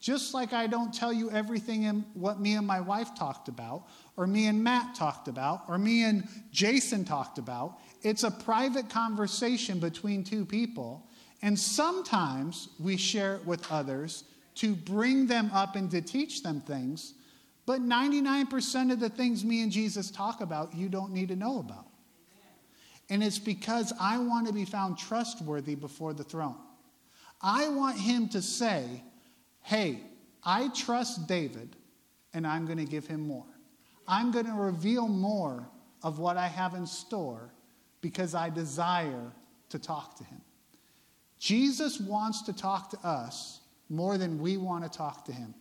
Just 0.00 0.34
like 0.34 0.52
I 0.52 0.66
don't 0.66 0.92
tell 0.92 1.12
you 1.12 1.30
everything 1.30 1.84
in 1.84 2.04
what 2.14 2.38
me 2.38 2.54
and 2.54 2.66
my 2.66 2.80
wife 2.80 3.14
talked 3.14 3.48
about, 3.48 3.88
or 4.16 4.26
me 4.26 4.46
and 4.46 4.62
Matt 4.62 4.94
talked 4.94 5.26
about, 5.26 5.62
or 5.68 5.78
me 5.78 6.04
and 6.04 6.28
Jason 6.52 7.04
talked 7.04 7.38
about. 7.38 7.78
It's 8.02 8.22
a 8.22 8.30
private 8.30 8.88
conversation 8.88 9.80
between 9.80 10.22
two 10.22 10.44
people. 10.44 11.08
And 11.42 11.58
sometimes 11.58 12.68
we 12.78 12.96
share 12.96 13.36
it 13.36 13.44
with 13.46 13.70
others 13.70 14.24
to 14.56 14.74
bring 14.74 15.26
them 15.26 15.50
up 15.52 15.76
and 15.76 15.90
to 15.90 16.00
teach 16.00 16.42
them 16.42 16.60
things. 16.60 17.14
But 17.66 17.80
99% 17.80 18.92
of 18.92 19.00
the 19.00 19.08
things 19.08 19.44
me 19.44 19.62
and 19.62 19.72
Jesus 19.72 20.10
talk 20.10 20.40
about, 20.40 20.74
you 20.74 20.88
don't 20.88 21.12
need 21.12 21.28
to 21.28 21.36
know 21.36 21.58
about. 21.58 21.86
And 23.08 23.22
it's 23.22 23.38
because 23.38 23.92
I 24.00 24.18
want 24.18 24.46
to 24.46 24.52
be 24.52 24.64
found 24.64 24.98
trustworthy 24.98 25.74
before 25.74 26.12
the 26.12 26.24
throne. 26.24 26.56
I 27.40 27.68
want 27.68 27.98
him 27.98 28.28
to 28.30 28.42
say, 28.42 29.02
hey, 29.66 29.98
I 30.44 30.68
trust 30.68 31.26
David, 31.26 31.74
and 32.32 32.46
I'm 32.46 32.66
going 32.66 32.78
to 32.78 32.84
give 32.84 33.04
him 33.04 33.26
more. 33.26 33.46
I'm 34.06 34.30
going 34.30 34.46
to 34.46 34.52
reveal 34.52 35.08
more 35.08 35.68
of 36.04 36.20
what 36.20 36.36
I 36.36 36.46
have 36.46 36.74
in 36.74 36.86
store 36.86 37.52
because 38.00 38.32
I 38.32 38.48
desire 38.48 39.32
to 39.70 39.78
talk 39.80 40.16
to 40.18 40.24
him. 40.24 40.40
Jesus 41.40 41.98
wants 41.98 42.42
to 42.42 42.52
talk 42.52 42.90
to 42.90 42.98
us 43.04 43.60
more 43.88 44.16
than 44.16 44.38
we 44.38 44.56
want 44.56 44.84
to 44.84 44.98
talk 44.98 45.24
to 45.24 45.32
him. 45.32 45.52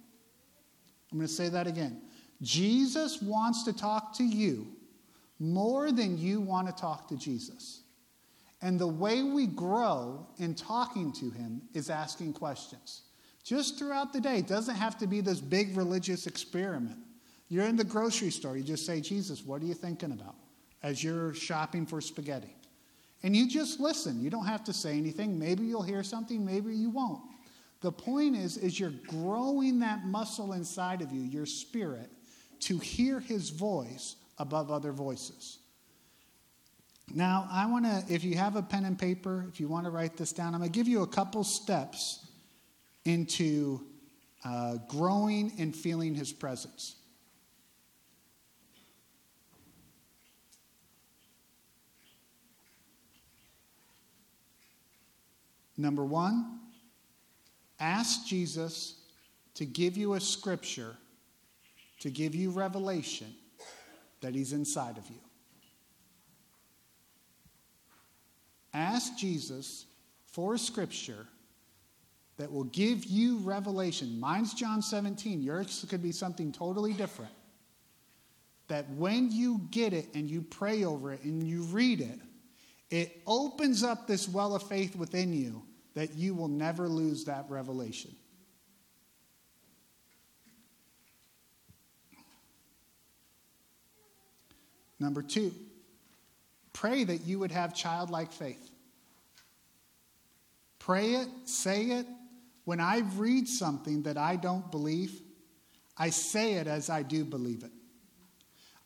I'm 1.11 1.17
going 1.17 1.27
to 1.27 1.33
say 1.33 1.49
that 1.49 1.65
again. 1.65 1.99
Jesus 2.43 3.23
wants 3.23 3.63
to 3.63 3.73
talk 3.73 4.15
to 4.17 4.23
you 4.23 4.67
more 5.39 5.91
than 5.91 6.19
you 6.19 6.41
want 6.41 6.67
to 6.67 6.73
talk 6.79 7.07
to 7.07 7.17
Jesus. 7.17 7.81
And 8.61 8.79
the 8.79 8.85
way 8.85 9.23
we 9.23 9.47
grow 9.47 10.27
in 10.37 10.53
talking 10.53 11.11
to 11.13 11.31
him 11.31 11.63
is 11.73 11.89
asking 11.89 12.33
questions. 12.33 13.04
Just 13.45 13.77
throughout 13.77 14.11
the 14.11 14.19
day, 14.19 14.39
it 14.39 14.47
doesn't 14.47 14.75
have 14.75 14.97
to 14.97 15.07
be 15.07 15.21
this 15.21 15.39
big 15.39 15.77
religious 15.77 16.25
experiment. 16.25 16.97
You're 17.47 17.65
in 17.65 17.75
the 17.75 17.83
grocery 17.83 18.31
store, 18.31 18.57
you 18.57 18.63
just 18.63 18.87
say, 18.87 18.99
Jesus, 18.99 19.45
what 19.45 19.61
are 19.61 19.65
you 19.65 19.75
thinking 19.75 20.11
about 20.11 20.33
as 20.81 21.03
you're 21.03 21.35
shopping 21.35 21.85
for 21.85 22.01
spaghetti? 22.01 22.55
And 23.21 23.35
you 23.35 23.47
just 23.47 23.79
listen. 23.79 24.19
You 24.19 24.31
don't 24.31 24.47
have 24.47 24.63
to 24.63 24.73
say 24.73 24.97
anything. 24.97 25.37
Maybe 25.37 25.63
you'll 25.63 25.83
hear 25.83 26.01
something, 26.01 26.43
maybe 26.43 26.75
you 26.75 26.89
won't. 26.89 27.21
The 27.81 27.91
point 27.91 28.35
is, 28.35 28.57
is 28.57 28.79
you're 28.79 28.93
growing 29.07 29.79
that 29.79 30.05
muscle 30.05 30.53
inside 30.53 31.03
of 31.03 31.11
you, 31.11 31.21
your 31.21 31.45
spirit, 31.45 32.09
to 32.61 32.79
hear 32.79 33.19
his 33.19 33.51
voice 33.51 34.15
above 34.39 34.71
other 34.71 34.91
voices. 34.91 35.59
Now, 37.13 37.47
I 37.51 37.67
want 37.67 37.85
to, 37.85 38.03
if 38.11 38.23
you 38.23 38.37
have 38.37 38.55
a 38.55 38.63
pen 38.63 38.85
and 38.85 38.97
paper, 38.97 39.45
if 39.49 39.59
you 39.59 39.67
want 39.67 39.85
to 39.85 39.91
write 39.91 40.17
this 40.17 40.33
down, 40.33 40.55
I'm 40.55 40.61
going 40.61 40.71
to 40.71 40.75
give 40.75 40.87
you 40.87 41.03
a 41.03 41.07
couple 41.07 41.43
steps 41.43 42.24
into 43.05 43.81
uh, 44.43 44.77
growing 44.87 45.53
and 45.57 45.75
feeling 45.75 46.13
his 46.13 46.33
presence. 46.33 46.95
Number 55.77 56.05
one, 56.05 56.59
ask 57.79 58.25
Jesus 58.25 58.95
to 59.55 59.65
give 59.65 59.97
you 59.97 60.13
a 60.13 60.21
scripture, 60.21 60.95
to 61.99 62.09
give 62.09 62.33
you 62.33 62.49
revelation 62.51 63.33
that 64.21 64.33
He's 64.33 64.53
inside 64.53 64.97
of 64.97 65.07
you. 65.09 65.19
Ask 68.73 69.17
Jesus 69.17 69.85
for 70.27 70.55
a 70.55 70.59
scripture 70.59 71.27
that 72.37 72.51
will 72.51 72.65
give 72.65 73.05
you 73.05 73.37
revelation. 73.39 74.19
Mine's 74.19 74.53
John 74.53 74.81
17, 74.81 75.41
yours 75.41 75.85
could 75.89 76.03
be 76.03 76.11
something 76.11 76.51
totally 76.51 76.93
different. 76.93 77.31
That 78.67 78.89
when 78.91 79.31
you 79.31 79.61
get 79.71 79.93
it 79.93 80.07
and 80.13 80.29
you 80.29 80.41
pray 80.41 80.83
over 80.83 81.13
it 81.13 81.23
and 81.23 81.47
you 81.47 81.61
read 81.63 82.01
it, 82.01 82.19
it 82.89 83.21
opens 83.25 83.83
up 83.83 84.07
this 84.07 84.27
well 84.27 84.55
of 84.55 84.63
faith 84.63 84.95
within 84.95 85.33
you 85.33 85.63
that 85.93 86.15
you 86.15 86.33
will 86.33 86.47
never 86.47 86.89
lose 86.89 87.25
that 87.25 87.45
revelation. 87.49 88.13
Number 94.99 95.21
two, 95.21 95.53
pray 96.73 97.03
that 97.03 97.25
you 97.25 97.39
would 97.39 97.51
have 97.51 97.73
childlike 97.73 98.31
faith. 98.31 98.69
Pray 100.79 101.11
it, 101.13 101.27
say 101.45 101.85
it. 101.85 102.05
When 102.65 102.79
I 102.79 102.99
read 103.15 103.47
something 103.47 104.03
that 104.03 104.17
I 104.17 104.35
don't 104.35 104.69
believe, 104.71 105.21
I 105.97 106.09
say 106.09 106.53
it 106.53 106.67
as 106.67 106.89
I 106.89 107.03
do 107.03 107.23
believe 107.23 107.63
it. 107.63 107.71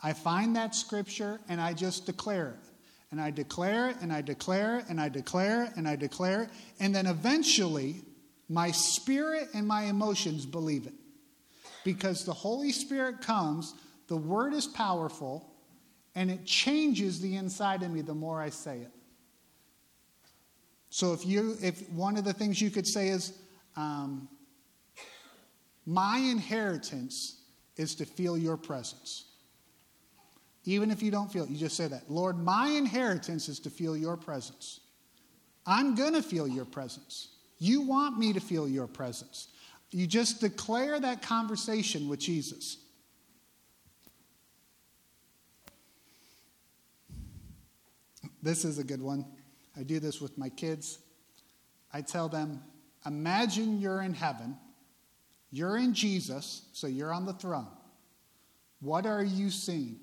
I 0.02 0.14
find 0.14 0.56
that 0.56 0.76
scripture 0.76 1.40
and 1.50 1.60
I 1.60 1.74
just 1.74 2.06
declare 2.06 2.50
it. 2.50 2.70
And 3.12 3.20
I 3.20 3.32
declare 3.32 3.90
it 3.90 3.98
and 4.02 4.14
I 4.14 4.22
declare 4.22 4.80
it 4.80 4.86
and 4.90 5.02
I 5.02 5.10
declare 5.10 5.64
it 5.64 5.72
and 5.76 5.88
I 5.88 5.96
declare 5.96 6.44
it. 6.44 6.50
And 6.80 6.94
then 6.94 7.08
eventually, 7.08 8.02
my 8.48 8.72
spirit 8.72 9.48
and 9.54 9.68
my 9.68 9.84
emotions 9.84 10.46
believe 10.46 10.86
it. 10.86 10.94
Because 11.84 12.26
the 12.26 12.34
Holy 12.34 12.72
Spirit 12.72 13.22
comes, 13.22 13.74
the 14.08 14.18
word 14.18 14.54
is 14.54 14.68
powerful, 14.68 15.50
and 16.14 16.30
it 16.30 16.46
changes 16.46 17.22
the 17.22 17.36
inside 17.36 17.82
of 17.84 17.92
me 17.92 18.02
the 18.02 18.14
more 18.14 18.42
I 18.42 18.50
say 18.50 18.80
it. 18.80 18.92
So 20.90 21.14
if 21.14 21.26
you, 21.26 21.56
if 21.62 21.90
one 21.90 22.18
of 22.18 22.26
the 22.26 22.34
things 22.34 22.62
you 22.62 22.70
could 22.70 22.88
say 22.88 23.10
is, 23.10 23.34
um, 23.76 24.28
my 25.86 26.18
inheritance 26.18 27.42
is 27.78 27.96
to 27.96 28.06
feel 28.06 28.38
your 28.38 28.58
presence. 28.58 29.26
Even 30.66 30.92
if 30.92 31.02
you 31.02 31.10
don't 31.10 31.32
feel 31.32 31.46
it, 31.46 31.50
you 31.50 31.58
just 31.58 31.78
say 31.78 31.88
that. 31.88 32.12
Lord, 32.12 32.38
my 32.38 32.68
inheritance 32.68 33.50
is 33.50 33.60
to 33.62 33.70
feel 33.70 33.96
your 33.96 34.18
presence. 34.18 34.82
I'm 35.66 35.96
going 35.96 36.14
to 36.14 36.22
feel 36.22 36.48
your 36.48 36.66
presence. 36.66 37.30
You 37.58 37.82
want 37.82 38.18
me 38.18 38.34
to 38.34 38.40
feel 38.40 38.68
your 38.68 38.88
presence. 38.88 39.48
You 39.92 40.06
just 40.06 40.42
declare 40.42 41.00
that 41.00 41.22
conversation 41.22 42.08
with 42.08 42.20
Jesus. 42.20 42.78
This 48.42 48.64
is 48.64 48.78
a 48.78 48.84
good 48.84 49.02
one. 49.02 49.26
I 49.78 49.84
do 49.84 50.00
this 50.00 50.22
with 50.22 50.38
my 50.38 50.50
kids. 50.50 51.00
I 51.92 52.02
tell 52.02 52.30
them, 52.30 52.62
imagine 53.06 53.80
you're 53.80 54.02
in 54.02 54.14
heaven, 54.14 54.58
you're 55.52 55.78
in 55.78 55.94
Jesus, 55.94 56.64
so 56.74 56.88
you're 56.88 57.14
on 57.14 57.26
the 57.26 57.34
throne. 57.34 57.68
What 58.82 59.06
are 59.06 59.24
you 59.24 59.50
seeing? 59.50 60.00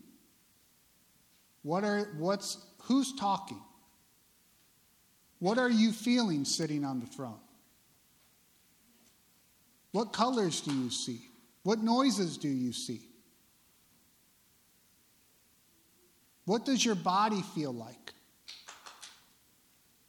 What 1.63 1.85
are, 1.85 2.09
what's, 2.19 2.65
who's 2.83 3.15
talking? 3.15 3.61
What 5.39 5.59
are 5.59 5.71
you 5.71 5.93
feeling 5.93 6.45
sitting 6.45 6.85
on 6.85 7.01
the 7.01 7.07
throne? 7.07 7.41
What 9.93 10.13
colors 10.13 10.61
do 10.61 10.75
you 10.75 10.91
see? 10.91 11.21
What 11.63 11.81
noises 11.81 12.37
do 12.37 12.49
you 12.49 12.73
see? 12.73 13.01
What 16.45 16.65
does 16.65 16.85
your 16.85 16.95
body 16.95 17.43
feel 17.55 17.73
like? 17.73 18.13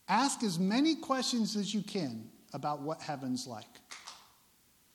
Ask 0.08 0.44
as 0.44 0.60
many 0.60 0.96
questions 0.96 1.56
as 1.56 1.74
you 1.74 1.82
can 1.82 2.30
about 2.58 2.82
what 2.82 3.00
heaven's 3.00 3.46
like. 3.46 3.66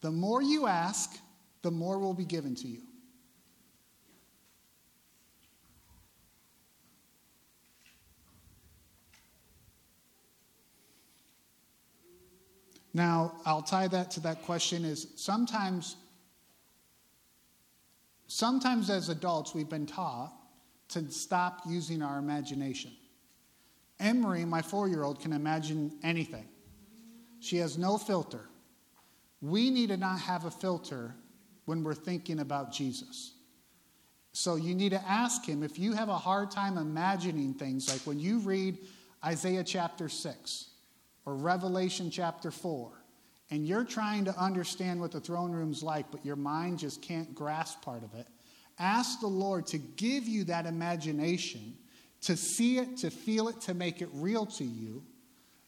The 0.01 0.11
more 0.11 0.43
you 0.43 0.67
ask, 0.67 1.17
the 1.63 1.71
more 1.71 1.97
will 2.01 2.13
be 2.13 2.25
given 2.25 2.57
to 2.57 2.67
you. 2.67 2.83
Now, 12.93 13.37
I'll 13.47 13.63
tie 13.63 13.87
that 13.89 14.11
to 14.13 14.21
that 14.21 14.43
question 14.43 14.85
is 14.85 15.07
sometimes 15.15 15.97
sometimes 18.27 18.91
as 18.91 19.09
adults 19.09 19.55
we've 19.55 19.71
been 19.71 19.87
taught 19.87 20.33
to 20.89 21.09
stop 21.11 21.61
using 21.67 22.03
our 22.03 22.19
imagination. 22.19 22.91
Emery, 24.01 24.45
my 24.45 24.61
4-year-old 24.61 25.21
can 25.21 25.33
imagine 25.33 25.93
anything. 26.03 26.47
She 27.43 27.57
has 27.57 27.77
no 27.77 27.99
filter. 27.99 28.49
We 29.41 29.71
need 29.71 29.89
to 29.89 29.97
not 29.97 30.21
have 30.21 30.45
a 30.45 30.51
filter 30.51 31.13
when 31.65 31.83
we're 31.83 31.93
thinking 31.93 32.39
about 32.39 32.73
Jesus. 32.73 33.35
So 34.33 34.55
you 34.55 34.77
need 34.77 34.91
to 34.91 35.03
ask 35.09 35.45
him 35.45 35.65
if 35.65 35.77
you 35.77 35.93
have 35.93 36.09
a 36.09 36.17
hard 36.17 36.53
time 36.53 36.79
imagining 36.79 37.55
things, 37.55 37.91
like 37.91 38.01
when 38.03 38.21
you 38.21 38.39
read 38.39 38.79
Isaiah 39.25 39.65
chapter 39.65 40.09
6 40.09 40.71
or 41.27 41.35
Revelation 41.35 42.13
chapter 42.13 42.53
4, 42.53 42.93
and 43.51 43.67
you're 43.67 43.85
trying 43.85 44.25
to 44.27 44.39
understand 44.39 45.01
what 45.01 45.11
the 45.11 45.21
throne 45.21 45.51
room's 45.51 45.83
like, 45.83 46.13
but 46.13 46.25
your 46.25 46.37
mind 46.37 46.79
just 46.79 47.03
can't 47.03 47.35
grasp 47.35 47.83
part 47.83 48.05
of 48.05 48.15
it, 48.15 48.29
ask 48.79 49.19
the 49.19 49.27
Lord 49.27 49.67
to 49.67 49.79
give 49.79 50.29
you 50.29 50.45
that 50.45 50.65
imagination, 50.65 51.75
to 52.23 52.37
see 52.37 52.79
it, 52.79 52.99
to 52.99 53.11
feel 53.11 53.49
it, 53.49 53.61
to 53.63 53.75
make 53.75 54.01
it 54.01 54.09
real 54.13 54.47
to 54.47 54.65
you. 54.65 55.03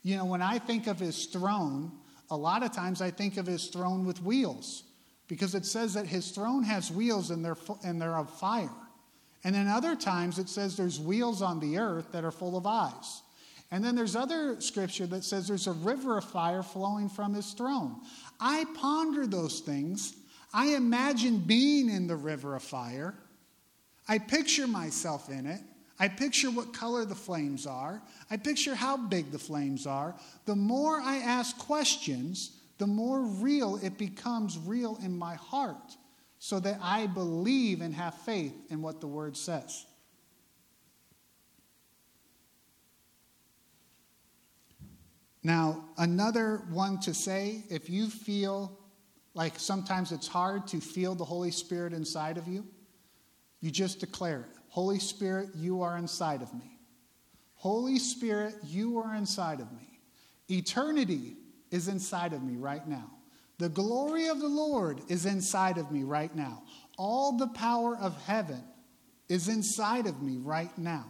You 0.05 0.19
know, 0.19 0.27
when 0.27 0.43
I 0.43 0.59
think 0.59 0.87
of 0.87 1.01
his 1.01 1.27
throne, 1.27 1.91
a 2.31 2.37
lot 2.37 2.63
of 2.63 2.73
times 2.73 3.01
I 3.01 3.11
think 3.11 3.39
of 3.39 3.47
his 3.47 3.67
throne 3.67 4.05
with 4.05 4.23
wheels 4.23 4.85
because 5.27 5.55
it 5.55 5.65
says 5.65 5.95
that 5.95 6.07
his 6.07 6.31
throne 6.31 6.63
has 6.63 6.91
wheels 6.91 7.31
and 7.31 7.45
they're, 7.45 7.57
and 7.83 8.01
they're 8.01 8.17
of 8.17 8.31
fire. 8.39 8.69
And 9.43 9.55
then 9.55 9.67
other 9.67 9.97
times 9.97 10.39
it 10.39 10.49
says 10.49 10.77
there's 10.77 11.01
wheels 11.01 11.43
on 11.43 11.59
the 11.59 11.79
earth 11.79 12.13
that 12.13 12.23
are 12.23 12.31
full 12.31 12.57
of 12.57 12.67
eyes. 12.67 13.23
And 13.71 13.83
then 13.83 13.95
there's 13.97 14.15
other 14.15 14.61
scripture 14.61 15.07
that 15.07 15.25
says 15.25 15.49
there's 15.49 15.67
a 15.67 15.73
river 15.73 16.19
of 16.19 16.25
fire 16.25 16.63
flowing 16.63 17.09
from 17.09 17.33
his 17.35 17.53
throne. 17.53 17.97
I 18.39 18.67
ponder 18.75 19.27
those 19.27 19.61
things. 19.61 20.15
I 20.53 20.75
imagine 20.75 21.39
being 21.39 21.89
in 21.89 22.07
the 22.07 22.17
river 22.17 22.55
of 22.55 22.63
fire. 22.63 23.15
I 24.07 24.19
picture 24.19 24.67
myself 24.67 25.31
in 25.31 25.47
it. 25.47 25.61
I 25.99 26.09
picture 26.09 26.51
what 26.51 26.73
color 26.73 27.05
the 27.05 27.15
flames 27.15 27.67
are. 27.67 28.03
I 28.31 28.37
picture 28.37 28.75
how 28.75 28.97
big 28.97 29.31
the 29.31 29.39
flames 29.39 29.87
are. 29.87 30.15
The 30.45 30.57
more 30.57 31.01
I 31.01 31.19
ask 31.19 31.57
questions, 31.57 32.59
the 32.79 32.87
more 32.87 33.23
real 33.23 33.77
it 33.77 33.97
becomes 33.97 34.59
real 34.59 34.99
in 35.03 35.17
my 35.17 35.35
heart 35.37 35.97
so 36.41 36.59
that 36.61 36.79
I 36.83 37.07
believe 37.07 37.81
and 37.81 37.95
have 37.95 38.15
faith 38.15 38.55
in 38.71 38.83
what 38.83 39.01
the 39.01 39.07
word 39.07 39.37
says. 39.37 39.87
Now, 45.45 45.85
another 45.99 46.63
one 46.71 46.99
to 47.01 47.15
say 47.15 47.65
if 47.71 47.89
you 47.89 48.09
feel 48.09 48.79
like 49.35 49.59
sometimes 49.59 50.11
it's 50.11 50.27
hard 50.27 50.67
to 50.69 50.81
feel 50.81 51.15
the 51.15 51.25
Holy 51.25 51.51
Spirit 51.51 51.93
inside 51.93 52.39
of 52.39 52.49
you, 52.49 52.67
you 53.61 53.71
just 53.71 54.01
declare 54.01 54.41
it 54.41 54.64
Holy 54.75 54.99
Spirit, 54.99 55.51
you 55.55 55.83
are 55.83 55.97
inside 55.97 56.43
of 56.43 56.53
me. 56.53 56.81
Holy 57.55 57.97
Spirit, 57.97 58.57
you 58.65 58.99
are 58.99 59.15
inside 59.15 59.61
of 59.61 59.71
me. 59.71 60.01
Eternity 60.51 61.37
is 61.71 61.87
inside 61.87 62.33
of 62.33 62.43
me 62.43 62.57
right 62.57 62.85
now. 62.89 63.09
The 63.59 63.69
glory 63.69 64.27
of 64.27 64.41
the 64.41 64.49
Lord 64.49 65.01
is 65.07 65.27
inside 65.27 65.79
of 65.79 65.93
me 65.93 66.03
right 66.03 66.35
now. 66.35 66.65
All 66.99 67.37
the 67.37 67.47
power 67.47 67.97
of 67.97 68.21
heaven 68.25 68.65
is 69.29 69.47
inside 69.47 70.09
of 70.09 70.21
me 70.23 70.39
right 70.39 70.77
now. 70.77 71.07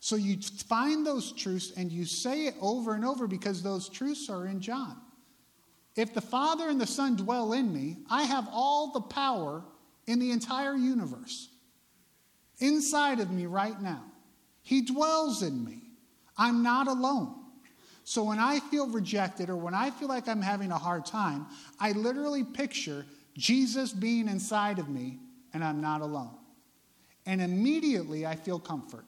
So 0.00 0.16
you 0.16 0.38
find 0.40 1.04
those 1.04 1.32
truths 1.32 1.74
and 1.76 1.92
you 1.92 2.06
say 2.06 2.46
it 2.46 2.54
over 2.58 2.94
and 2.94 3.04
over 3.04 3.26
because 3.26 3.62
those 3.62 3.90
truths 3.90 4.30
are 4.30 4.46
in 4.46 4.62
John. 4.62 4.96
If 5.94 6.14
the 6.14 6.22
Father 6.22 6.70
and 6.70 6.80
the 6.80 6.86
Son 6.86 7.16
dwell 7.16 7.52
in 7.52 7.70
me, 7.70 7.98
I 8.08 8.22
have 8.22 8.48
all 8.50 8.92
the 8.92 9.02
power 9.02 9.62
in 10.06 10.18
the 10.18 10.30
entire 10.30 10.74
universe 10.74 11.50
inside 12.58 13.20
of 13.20 13.30
me 13.30 13.46
right 13.46 13.80
now. 13.80 14.04
He 14.62 14.82
dwells 14.82 15.42
in 15.42 15.64
me. 15.64 15.82
I'm 16.36 16.62
not 16.62 16.88
alone. 16.88 17.34
So 18.04 18.24
when 18.24 18.38
I 18.38 18.60
feel 18.60 18.88
rejected 18.88 19.50
or 19.50 19.56
when 19.56 19.74
I 19.74 19.90
feel 19.90 20.08
like 20.08 20.28
I'm 20.28 20.40
having 20.40 20.70
a 20.70 20.78
hard 20.78 21.04
time, 21.04 21.46
I 21.78 21.92
literally 21.92 22.44
picture 22.44 23.04
Jesus 23.36 23.92
being 23.92 24.28
inside 24.28 24.78
of 24.78 24.88
me 24.88 25.18
and 25.52 25.62
I'm 25.62 25.80
not 25.80 26.00
alone. 26.00 26.36
And 27.26 27.42
immediately 27.42 28.24
I 28.24 28.34
feel 28.34 28.58
comfort. 28.58 29.04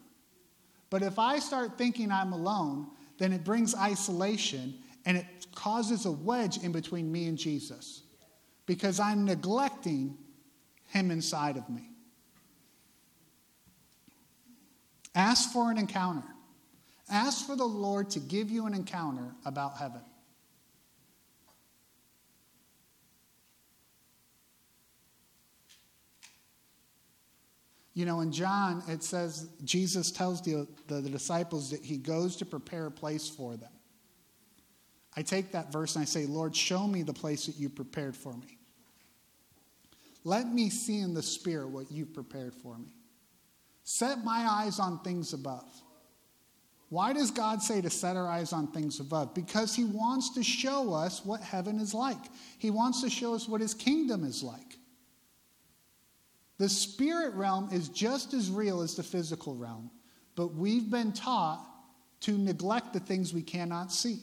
But 0.90 1.02
if 1.02 1.18
I 1.18 1.38
start 1.38 1.78
thinking 1.78 2.10
I'm 2.10 2.32
alone, 2.32 2.88
then 3.18 3.32
it 3.32 3.44
brings 3.44 3.74
isolation 3.74 4.74
and 5.06 5.16
it 5.16 5.26
causes 5.54 6.04
a 6.04 6.12
wedge 6.12 6.58
in 6.58 6.72
between 6.72 7.10
me 7.10 7.26
and 7.28 7.38
Jesus 7.38 8.02
because 8.66 9.00
I'm 9.00 9.24
neglecting 9.24 10.16
him 10.88 11.10
inside 11.10 11.56
of 11.56 11.68
me. 11.68 11.89
Ask 15.14 15.52
for 15.52 15.70
an 15.70 15.78
encounter. 15.78 16.26
Ask 17.10 17.46
for 17.46 17.56
the 17.56 17.64
Lord 17.64 18.10
to 18.10 18.20
give 18.20 18.50
you 18.50 18.66
an 18.66 18.74
encounter 18.74 19.34
about 19.44 19.76
heaven. 19.76 20.02
You 27.94 28.06
know, 28.06 28.20
in 28.20 28.30
John, 28.30 28.82
it 28.88 29.02
says 29.02 29.48
Jesus 29.64 30.12
tells 30.12 30.40
the, 30.42 30.66
the, 30.86 31.00
the, 31.00 31.10
disciples 31.10 31.70
that 31.70 31.84
he 31.84 31.98
goes 31.98 32.36
to 32.36 32.46
prepare 32.46 32.86
a 32.86 32.90
place 32.90 33.28
for 33.28 33.56
them. 33.56 33.72
I 35.16 35.22
take 35.22 35.52
that 35.52 35.72
verse 35.72 35.96
and 35.96 36.02
I 36.02 36.06
say, 36.06 36.24
Lord, 36.24 36.54
show 36.54 36.86
me 36.86 37.02
the 37.02 37.12
place 37.12 37.46
that 37.46 37.56
you 37.56 37.68
prepared 37.68 38.16
for 38.16 38.32
me. 38.32 38.58
Let 40.22 40.46
me 40.46 40.70
see 40.70 41.00
in 41.00 41.14
the 41.14 41.22
Spirit 41.22 41.68
what 41.68 41.90
you've 41.90 42.14
prepared 42.14 42.54
for 42.54 42.78
me. 42.78 42.86
Set 43.92 44.22
my 44.22 44.46
eyes 44.48 44.78
on 44.78 45.00
things 45.00 45.32
above. 45.32 45.68
Why 46.90 47.12
does 47.12 47.32
God 47.32 47.60
say 47.60 47.80
to 47.80 47.90
set 47.90 48.16
our 48.16 48.28
eyes 48.28 48.52
on 48.52 48.68
things 48.68 49.00
above? 49.00 49.34
Because 49.34 49.74
He 49.74 49.82
wants 49.82 50.30
to 50.34 50.44
show 50.44 50.94
us 50.94 51.24
what 51.24 51.40
heaven 51.40 51.80
is 51.80 51.92
like. 51.92 52.24
He 52.58 52.70
wants 52.70 53.02
to 53.02 53.10
show 53.10 53.34
us 53.34 53.48
what 53.48 53.60
His 53.60 53.74
kingdom 53.74 54.22
is 54.22 54.44
like. 54.44 54.78
The 56.58 56.68
spirit 56.68 57.34
realm 57.34 57.70
is 57.72 57.88
just 57.88 58.32
as 58.32 58.48
real 58.48 58.80
as 58.80 58.94
the 58.94 59.02
physical 59.02 59.56
realm, 59.56 59.90
but 60.36 60.54
we've 60.54 60.88
been 60.88 61.12
taught 61.12 61.66
to 62.20 62.38
neglect 62.38 62.92
the 62.92 63.00
things 63.00 63.34
we 63.34 63.42
cannot 63.42 63.90
see. 63.90 64.20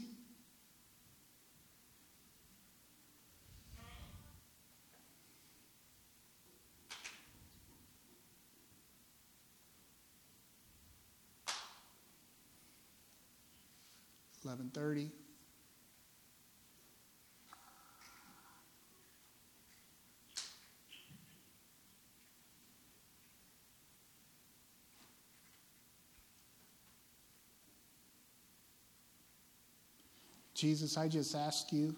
Jesus, 30.58 30.98
I 30.98 31.08
just 31.08 31.36
ask 31.36 31.72
you, 31.72 31.96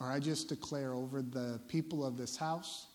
or 0.00 0.10
I 0.10 0.18
just 0.18 0.48
declare 0.48 0.94
over 0.94 1.22
the 1.22 1.60
people 1.68 2.04
of 2.04 2.16
this 2.16 2.36
house, 2.36 2.88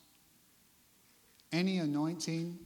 any 1.53 1.77
anointing 1.77 2.59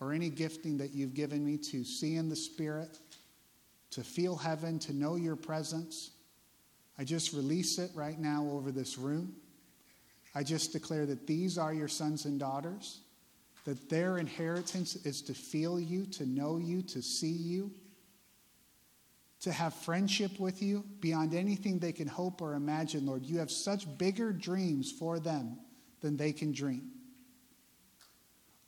or 0.00 0.12
any 0.12 0.28
gifting 0.28 0.76
that 0.76 0.92
you've 0.92 1.14
given 1.14 1.42
me 1.42 1.56
to 1.56 1.84
see 1.84 2.16
in 2.16 2.28
the 2.28 2.36
Spirit, 2.36 2.98
to 3.90 4.02
feel 4.02 4.36
heaven, 4.36 4.78
to 4.80 4.92
know 4.92 5.16
your 5.16 5.36
presence, 5.36 6.10
I 6.98 7.04
just 7.04 7.32
release 7.32 7.78
it 7.78 7.90
right 7.94 8.18
now 8.18 8.48
over 8.52 8.70
this 8.70 8.98
room. 8.98 9.34
I 10.34 10.42
just 10.42 10.72
declare 10.72 11.06
that 11.06 11.26
these 11.26 11.56
are 11.58 11.72
your 11.72 11.88
sons 11.88 12.24
and 12.24 12.38
daughters, 12.38 13.00
that 13.64 13.88
their 13.88 14.18
inheritance 14.18 14.96
is 14.96 15.22
to 15.22 15.34
feel 15.34 15.80
you, 15.80 16.06
to 16.06 16.26
know 16.26 16.58
you, 16.58 16.82
to 16.82 17.02
see 17.02 17.28
you 17.28 17.70
to 19.40 19.52
have 19.52 19.72
friendship 19.72 20.38
with 20.40 20.62
you 20.62 20.84
beyond 21.00 21.34
anything 21.34 21.78
they 21.78 21.92
can 21.92 22.08
hope 22.08 22.42
or 22.42 22.54
imagine, 22.54 23.06
Lord. 23.06 23.24
You 23.24 23.38
have 23.38 23.50
such 23.50 23.86
bigger 23.96 24.32
dreams 24.32 24.90
for 24.90 25.20
them 25.20 25.58
than 26.00 26.16
they 26.16 26.32
can 26.32 26.52
dream. 26.52 26.90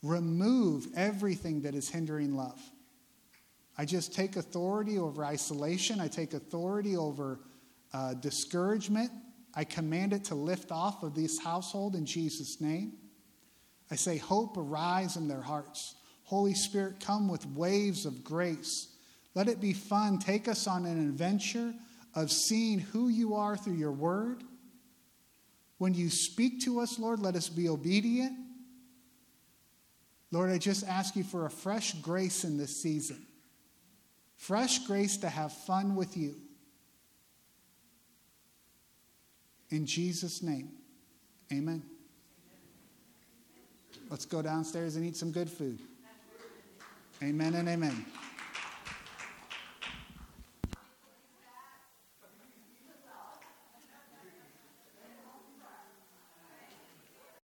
Remove 0.01 0.87
everything 0.95 1.61
that 1.61 1.75
is 1.75 1.89
hindering 1.89 2.35
love. 2.35 2.61
I 3.77 3.85
just 3.85 4.13
take 4.13 4.35
authority 4.35 4.97
over 4.97 5.23
isolation. 5.23 5.99
I 5.99 6.07
take 6.07 6.33
authority 6.33 6.97
over 6.97 7.39
uh, 7.93 8.13
discouragement. 8.15 9.11
I 9.53 9.63
command 9.63 10.13
it 10.13 10.25
to 10.25 10.35
lift 10.35 10.71
off 10.71 11.03
of 11.03 11.13
this 11.15 11.39
household 11.39 11.95
in 11.95 12.05
Jesus' 12.05 12.61
name. 12.61 12.93
I 13.89 13.95
say, 13.95 14.17
Hope 14.17 14.57
arise 14.57 15.17
in 15.17 15.27
their 15.27 15.41
hearts. 15.41 15.95
Holy 16.23 16.53
Spirit, 16.53 17.01
come 17.01 17.27
with 17.27 17.45
waves 17.47 18.05
of 18.05 18.23
grace. 18.23 18.87
Let 19.35 19.47
it 19.47 19.59
be 19.59 19.73
fun. 19.73 20.19
Take 20.19 20.47
us 20.47 20.67
on 20.67 20.85
an 20.85 20.99
adventure 21.09 21.73
of 22.15 22.31
seeing 22.31 22.79
who 22.79 23.09
you 23.09 23.35
are 23.35 23.57
through 23.57 23.75
your 23.75 23.91
word. 23.91 24.43
When 25.77 25.93
you 25.93 26.09
speak 26.09 26.61
to 26.61 26.79
us, 26.79 26.99
Lord, 26.99 27.19
let 27.19 27.35
us 27.35 27.49
be 27.49 27.67
obedient. 27.67 28.37
Lord, 30.31 30.51
I 30.51 30.57
just 30.57 30.87
ask 30.87 31.15
you 31.15 31.23
for 31.23 31.45
a 31.45 31.49
fresh 31.49 31.93
grace 31.95 32.43
in 32.43 32.57
this 32.57 32.81
season. 32.81 33.25
Fresh 34.41 34.79
grace 34.87 35.17
to 35.17 35.29
have 35.29 35.53
fun 35.53 35.95
with 35.95 36.17
you. 36.17 36.33
In 39.69 39.85
Jesus' 39.85 40.41
name, 40.41 40.71
amen. 41.53 41.83
Let's 44.09 44.25
go 44.25 44.41
downstairs 44.41 44.95
and 44.95 45.05
eat 45.05 45.15
some 45.15 45.31
good 45.31 45.47
food. 45.47 45.77
Amen 47.21 47.53
and 47.53 47.69
amen. 47.69 48.03